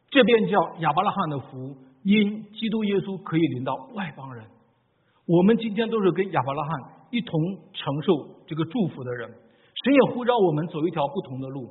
[0.09, 4.45] 这便叫亚伯拉罕的福，因基督耶稣可以领到外邦人。
[5.27, 6.79] 我们今天都是跟亚伯拉罕
[7.11, 7.39] 一同
[7.73, 8.13] 承受
[8.47, 9.29] 这个祝福的人，
[9.83, 11.69] 神也呼召我们走一条不同的路。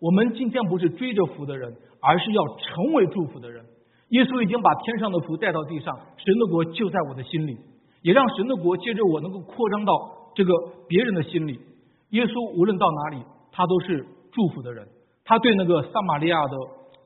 [0.00, 3.64] 我们今天不是追着福的人，而是要成为祝福的人。
[4.10, 7.56] 耶稣已经把天上的福带到地上，神的国就在我的心里，
[8.02, 9.92] 也让神的国借着我能够扩张到
[10.34, 10.52] 这个
[10.88, 11.60] 别人的心里。
[12.10, 14.84] 耶稣无论到哪里，他都是祝福的人。
[15.24, 16.56] 他对那个撒玛利亚的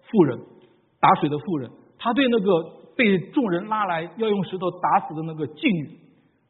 [0.08, 0.38] 妇人
[0.98, 2.48] 打水的妇人，他对那个
[2.96, 5.98] 被众人拉来要用石头打死的那个妓女，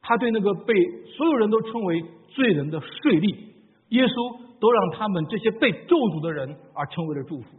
[0.03, 0.73] 他对那个被
[1.17, 3.35] 所有人都称为罪人的税吏，
[3.89, 7.59] 耶稣都让他们这些被咒诅的人而成为了祝福。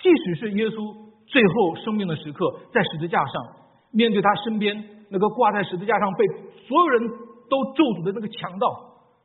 [0.00, 1.07] 即使是耶稣。
[1.28, 3.56] 最后生命的时刻，在十字架上，
[3.92, 6.26] 面对他身边那个挂在十字架上被
[6.66, 7.08] 所有人
[7.50, 8.66] 都咒诅的那个强盗，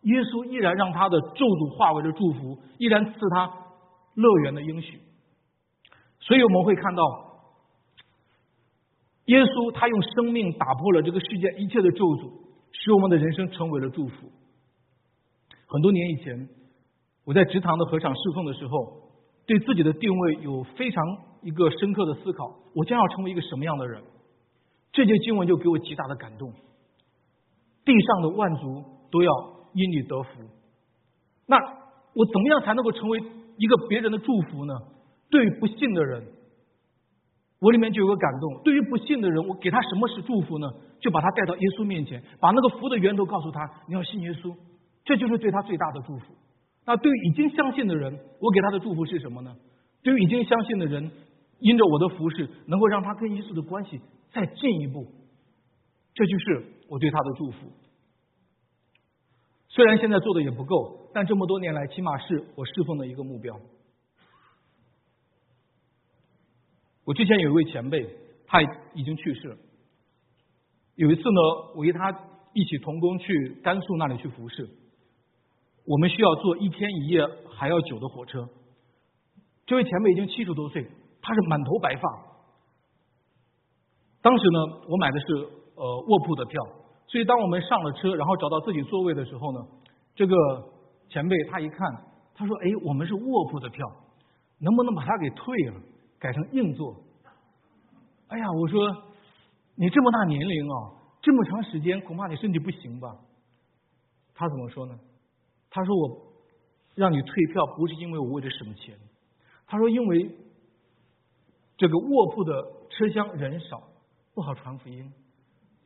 [0.02, 3.50] 耶稣依然让他的咒诅化为了祝福，依然赐他
[4.16, 5.00] 乐园的应许。
[6.20, 7.04] 所以我们会看到，
[9.26, 12.32] 耶稣他用生命打破了这个世界一切的咒诅，
[12.74, 14.28] 使我们的人生成为了祝福。
[15.68, 16.50] 很多年以前，
[17.24, 19.08] 我在职堂的合场侍奉的时候，
[19.48, 21.02] 对自己的定位有非常。
[21.44, 24.02] 一个深刻的思考，我将要成为一个什么样的人？
[24.92, 26.54] 这节经文就给我极大的感动。
[27.84, 29.32] 地上的万族都要
[29.74, 30.30] 因你得福，
[31.46, 31.58] 那
[32.14, 33.22] 我怎么样才能够成为
[33.58, 34.74] 一个别人的祝福呢？
[35.30, 36.24] 对于不信的人，
[37.60, 38.62] 我里面就有个感动。
[38.64, 40.68] 对于不信的人，我给他什么是祝福呢？
[41.02, 44.56] 就把他带到耶稣面前，把那个福的源头告诉他：你要信耶稣，
[45.04, 46.34] 这就是对他最大的祝福。
[46.86, 49.54] 那对于已经相信的人，我给他的祝福是什么呢？
[50.04, 51.12] 对于已经相信的人。
[51.64, 54.02] 因着我的服饰，能够让他跟耶稣的关系
[54.34, 55.08] 再进一步，
[56.14, 57.72] 这就是我对他的祝福。
[59.70, 63.58] 虽然现在做的也不够，但这么多年来，起码是我侍奉的一个目标。
[67.06, 68.10] 我之前有一位前辈，
[68.46, 68.62] 他
[68.94, 69.58] 已经去世了。
[70.96, 71.40] 有一次呢，
[71.78, 72.12] 我与他
[72.54, 74.68] 一起同工去甘肃那里去服侍，
[75.86, 78.50] 我们需要坐一天一夜还要久的火车。
[79.66, 80.86] 这位前辈已经七十多岁。
[81.24, 82.04] 他是满头白发，
[84.22, 84.60] 当时呢，
[84.90, 85.26] 我买的是
[85.76, 86.62] 呃卧铺的票，
[87.08, 89.66] 所以当我们上了车，然后找到自己座位的时候呢，
[90.16, 90.36] 这个
[91.08, 91.80] 前辈他一看，
[92.36, 93.88] 他说：“哎，我们是卧铺的票，
[94.60, 95.82] 能不能把它给退了，
[96.20, 96.94] 改成硬座？”
[98.28, 98.80] 哎呀，我说
[99.76, 100.76] 你这么大年龄啊，
[101.22, 103.16] 这么长时间，恐怕你身体不行吧？
[104.36, 105.00] 他怎么说呢？
[105.70, 106.34] 他说：“我
[106.96, 108.98] 让你退票，不是因为我为了省钱。
[109.66, 110.38] 他说，因为
[111.84, 112.54] 这个卧铺的
[112.90, 113.84] 车厢人少，
[114.34, 115.04] 不好传福音；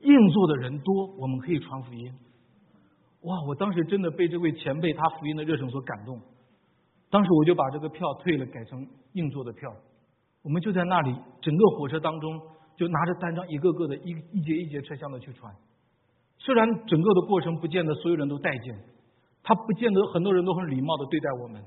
[0.02, 2.14] 硬座的人多，我们可以传福音。”
[3.26, 3.36] 哇！
[3.48, 6.22] 我当时真的被这位前辈他福音的热诚所感动。
[7.10, 9.74] 当时我就把这个票退了，改成硬座的票。
[10.44, 12.40] 我们就在那里，整个火车当中，
[12.76, 15.52] 就拿着单张，一个个的，一一节一节车厢的去传。
[16.38, 18.80] 虽然整个的过程不见得所有人都待见，
[19.42, 21.60] 他不见得很多人都很礼貌的对待我们，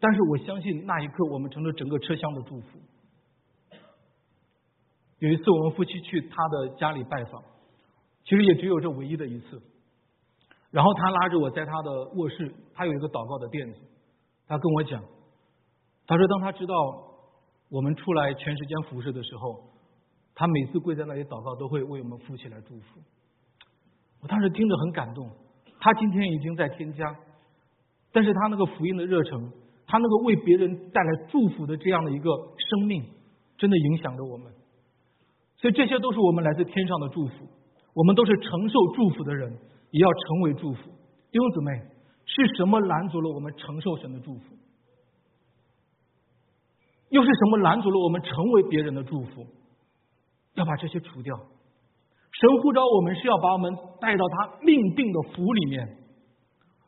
[0.00, 2.80] 但是我相信那一刻我们成了整个车厢的祝福。
[5.18, 7.42] 有一次我们夫妻去他的家里拜访，
[8.24, 9.62] 其实也只有这唯一的一次。
[10.70, 13.78] 然后他拉着我在他的卧室，他有一个祷告的垫子，
[14.46, 15.02] 他跟我讲，
[16.06, 16.74] 他说当他知道
[17.70, 19.64] 我们出来全时间服侍的时候，
[20.34, 23.00] 他每次跪在那里祷告都会为我们夫妻来祝福。
[24.20, 25.30] 我当时听着很感动。
[25.78, 27.16] 他今天已经在添加，
[28.10, 29.52] 但是他那个福音的热诚，
[29.86, 33.04] 他那个为别人带来祝福的这样的一个生命，
[33.56, 34.52] 真的影响着我们。
[35.66, 37.44] 所以这些都是我们来自天上的祝福，
[37.92, 39.52] 我们都是承受祝福的人。
[39.90, 40.90] 也要成为祝福，
[41.32, 41.72] 弟兄姊妹，
[42.24, 44.42] 是什么拦阻了我们承受神的祝福？
[47.08, 49.44] 又是什么拦阻了我们成为别人的祝福？
[50.54, 51.36] 要把这些除掉。
[51.36, 55.96] 神呼召我们是要把我们带到他命定的福里面。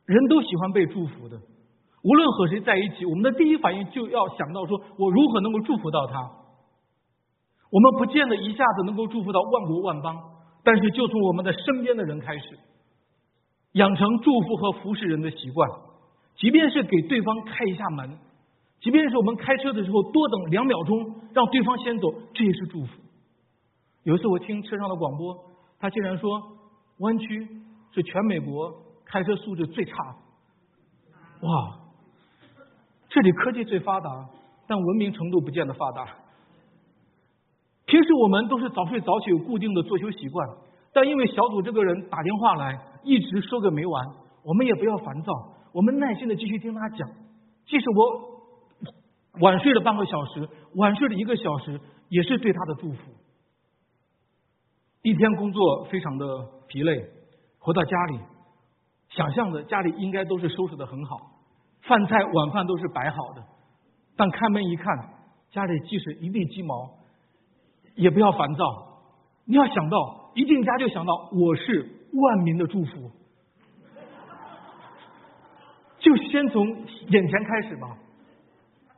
[0.05, 1.37] 人都喜欢被祝福的，
[2.05, 6.31] 无论和谁在一起，我们的第一反应就要想到说我如何能够祝福到他。
[7.71, 10.17] 我们不见得一下子能够祝福到万国万邦，
[10.65, 12.59] 但是就从我们的身边的人开始。
[13.73, 15.71] 养成祝福和服侍人的习惯，
[16.37, 18.19] 即便是给对方开一下门，
[18.81, 22.93] 即便是我们开车的时候多等两秒钟，让对方先走，这也是祝福。
[24.05, 25.37] 有一次我听车上的广播，
[25.79, 26.43] 他竟然说
[27.01, 27.47] 湾区
[27.93, 28.73] 是全美国
[29.05, 31.47] 开车素质最差的。
[31.47, 31.79] 哇，
[33.11, 34.09] 这里科技最发达，
[34.67, 36.07] 但文明程度不见得发达。
[37.89, 40.47] 平时我们都是早睡早起，有固定的作息习惯。
[40.93, 44.07] 但因为小组这个人打电话来，一直说个没完，
[44.45, 45.33] 我们也不要烦躁，
[45.73, 47.09] 我们耐心的继续听他讲。
[47.67, 51.81] 即使我晚睡了半个小时，晚睡了一个小时，
[52.11, 52.99] 也是对他的祝福。
[55.01, 56.27] 一天工作非常的
[56.67, 57.09] 疲累，
[57.59, 58.19] 回到家里，
[59.09, 61.17] 想象着家里应该都是收拾的很好，
[61.83, 63.43] 饭菜晚饭都是摆好的，
[64.15, 64.85] 但开门一看，
[65.51, 66.98] 家里即使一地鸡毛，
[67.99, 68.65] 也不要烦躁，
[69.45, 70.17] 你要想到。
[70.35, 73.11] 一进家就想到我是万民的祝福，
[75.99, 76.65] 就先从
[77.09, 77.99] 眼前开始吧，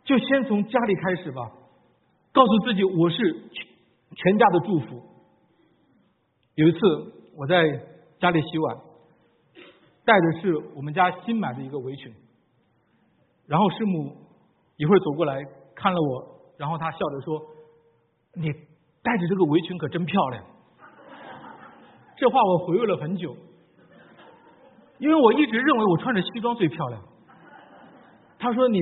[0.04, 1.50] 就先从家里开始吧，
[2.30, 3.42] 告诉自己我是
[4.16, 5.02] 全家的祝福。
[6.56, 6.78] 有一次
[7.38, 7.64] 我在
[8.18, 8.76] 家里洗碗，
[10.04, 12.12] 带的是我们家新买的一个围裙，
[13.46, 14.14] 然后师母
[14.76, 15.42] 一会儿走过来
[15.74, 17.40] 看了我，然后她笑着说
[18.36, 18.52] ：“你
[19.02, 20.44] 带着这个围裙可真漂亮。”
[22.16, 23.34] 这话我回味了很久，
[24.98, 27.02] 因为我一直认为我穿着西装最漂亮。
[28.38, 28.78] 他说你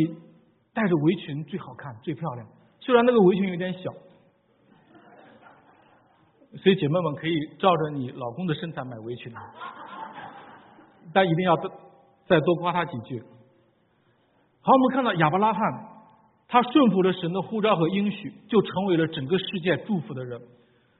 [0.74, 2.46] 戴着围裙最好看、最漂亮，
[2.80, 3.90] 虽然那个围裙有点小，
[6.56, 9.32] 所以姐妹们可以照着你老公的身材买围裙，
[11.12, 11.68] 但一定要再
[12.26, 13.20] 再多夸他几句。
[14.60, 15.60] 好，我们看到亚伯拉罕，
[16.48, 20.40] 他顺服了神的呼召和应许，就成为了整个世界祝福的人。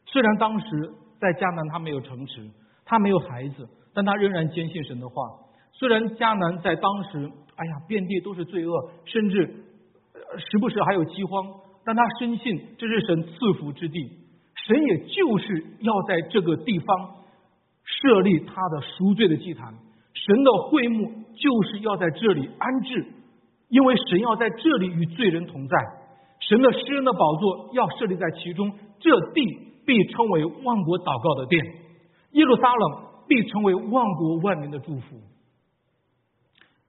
[0.07, 0.67] 虽然当时。
[1.21, 2.49] 在迦南，他没有城池，
[2.85, 5.21] 他没有孩子，但他仍然坚信神的话。
[5.73, 8.73] 虽然迦南在当时，哎呀，遍地都是罪恶，
[9.05, 9.45] 甚至
[10.37, 11.45] 时不时还有饥荒，
[11.85, 13.99] 但他深信这是神赐福之地，
[14.65, 17.11] 神也就是要在这个地方
[17.83, 19.75] 设立他的赎罪的祭坛，
[20.15, 23.05] 神的会幕就是要在这里安置，
[23.69, 25.77] 因为神要在这里与罪人同在，
[26.41, 29.69] 神的诗人的宝座要设立在其中，这地。
[29.89, 31.65] 必称为万国祷告的殿，
[32.33, 35.17] 耶路撒冷必成为万国万民的祝福。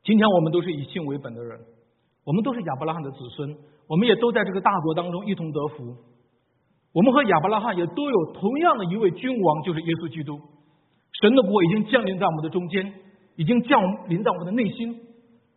[0.04, 1.58] 今天我们都是以信为本的人，
[2.26, 3.56] 我们都是亚伯拉罕的子孙，
[3.88, 5.96] 我们也都在这个大国当中一同得福。
[6.92, 10.38] 我们和亚伯拉罕也都有同样的一位君王，就是耶稣基督。
[11.22, 12.94] 神的国已经降临在我们的中间，
[13.38, 15.00] 已经降临在我们的内心。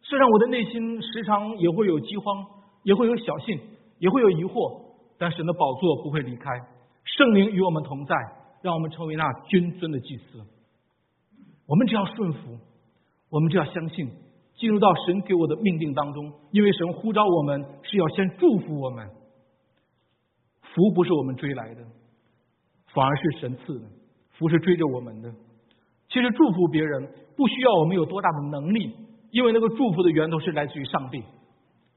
[0.03, 2.45] 虽然我的内心时常也会有饥荒，
[2.83, 3.59] 也会有小信，
[3.99, 4.83] 也会有疑惑，
[5.17, 6.51] 但神的宝座不会离开。
[7.05, 8.15] 圣灵与我们同在，
[8.63, 10.41] 让我们成为那君尊的祭司。
[11.67, 12.59] 我们只要顺服，
[13.31, 14.11] 我们只要相信，
[14.57, 19.09] 进入到神给我的命定当中，因为神呼召我们是要先祝福我们。
[20.75, 21.83] 福不是我们追来的，
[22.93, 23.87] 反而是神赐的。
[24.31, 25.33] 福是追着我们的。
[26.09, 28.95] 其实祝福别人不需要我们有多大的能力，
[29.33, 31.21] 因为那个祝福的源头是来自于上帝。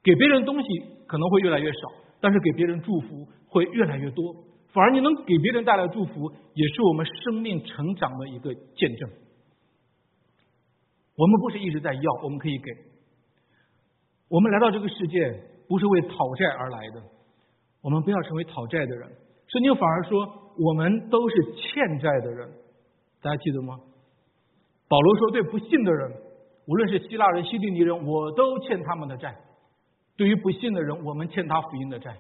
[0.02, 0.68] 给别人东西
[1.06, 1.80] 可能会越来越少，
[2.20, 4.34] 但是给别人祝福会越来越多。
[4.72, 9.10] 反而你能给别人带来祝福，也是我们生命成长的一个见证。
[11.18, 12.72] 我们不是一直在要，我们可以给。
[14.28, 15.34] 我们来到这个世界
[15.68, 17.02] 不是为讨债而来的，
[17.82, 19.10] 我们不要成为讨债的人。
[19.48, 22.50] 圣经反而说，我们都是欠债的人，
[23.22, 23.80] 大家记得吗？
[24.88, 26.12] 保罗说，对不信的人，
[26.68, 29.36] 无论是希腊人、希利尼人，我都欠他们的债。
[30.18, 32.18] 对于不信的人，我们欠他福音的债。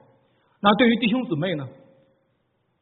[0.61, 1.67] 那对于弟兄姊妹呢？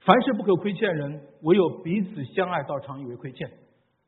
[0.01, 3.49] 凡事不可亏欠人，唯有彼此相爱，到常以为亏欠。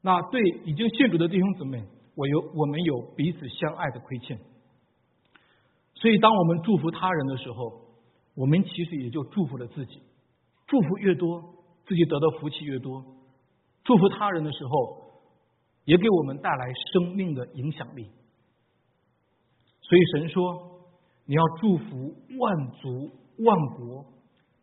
[0.02, 1.82] 那对已经信主的弟兄姊妹，
[2.16, 4.38] 我有我们有彼此相爱的亏欠。
[5.94, 7.82] 所以，当我们祝福他人的时候，
[8.36, 10.02] 我们其实也就祝福了自己。
[10.68, 11.42] 祝福越多，
[11.86, 13.02] 自己得的福气越多。
[13.86, 15.05] 祝福他人的时候，
[15.86, 18.10] 也给我们带来生命的影响力。
[19.82, 20.76] 所以，神说。
[21.28, 23.12] 你要祝福万族
[23.44, 24.06] 万国，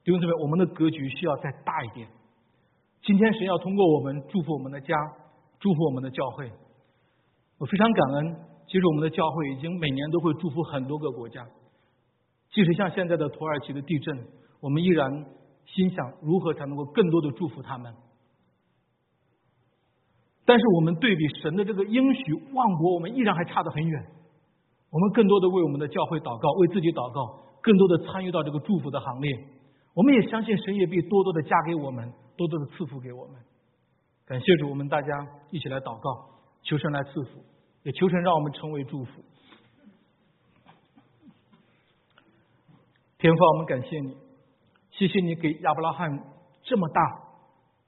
[0.04, 2.06] 弟兄姊妹，我们的格局需要再大一点。
[3.02, 4.94] 今天神要通过我们祝福我们的家，
[5.58, 6.48] 祝福我们的教会。
[7.58, 8.36] 我非常感恩，
[8.68, 11.44] 其实我们的教会已经每年都会祝福很多个国家。
[12.52, 14.24] 即使像现在的土耳其的地震，
[14.60, 15.10] 我们依然
[15.66, 17.92] 心想如何才能够更多的祝福他们。
[20.44, 24.04] 但是我们对比神的这个应许万国，我们依然还差得很远。
[24.90, 29.30] 我们更多的为我们的教会祷告，为自己祷告，更多的参与到这个祝福的行列。
[29.94, 33.36] 我们也相信神也必多多的加给我们，多多的赐福给我们。
[34.26, 35.08] 感谢主，我们大家
[35.50, 36.26] 一起来祷告，
[36.62, 37.44] 求神来赐福，
[37.84, 39.22] 也求神让我们成为祝福。
[43.18, 44.16] 天父，我们感谢你，
[44.90, 46.10] 谢谢你给亚伯拉罕
[46.64, 47.00] 这么大、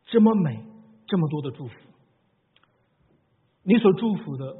[0.06, 0.64] 这么美、
[1.06, 1.74] 这么多的祝福。
[3.64, 4.56] 你所祝福的，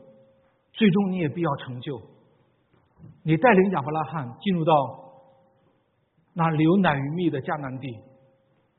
[0.73, 2.01] 最终你也必要成就。
[3.23, 4.73] 你带领亚伯拉罕进入到
[6.33, 7.99] 那流奶与蜜的迦南地，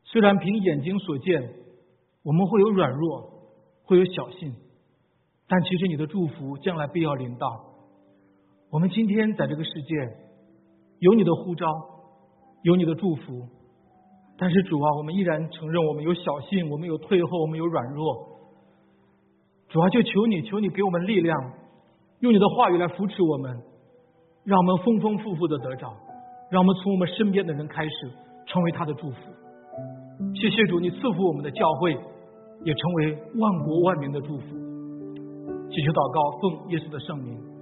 [0.03, 1.53] 虽然凭眼睛所见，
[2.23, 3.29] 我们会有软弱，
[3.83, 4.51] 会有小信，
[5.47, 7.47] 但其实你的祝福将来必要临到。
[8.71, 9.95] 我们今天在这个世界
[10.99, 11.67] 有你的呼召，
[12.63, 13.47] 有你的祝福，
[14.39, 18.34] 但是主啊，我们依然承认我们有小信，我们有退后，我们有软弱。
[19.69, 21.53] 主啊，就求你，求你给我们力量，
[22.19, 23.57] 用你的话语来扶持我们。
[24.45, 25.91] 让我们丰丰富富的得着，
[26.51, 27.91] 让我们从我们身边的人开始
[28.45, 29.17] 成为他的祝福。
[30.35, 31.93] 谢谢主，你赐福我们的教会，
[32.63, 34.43] 也成为万国万民的祝福。
[35.71, 37.54] 祈求祷告，奉耶稣的圣名。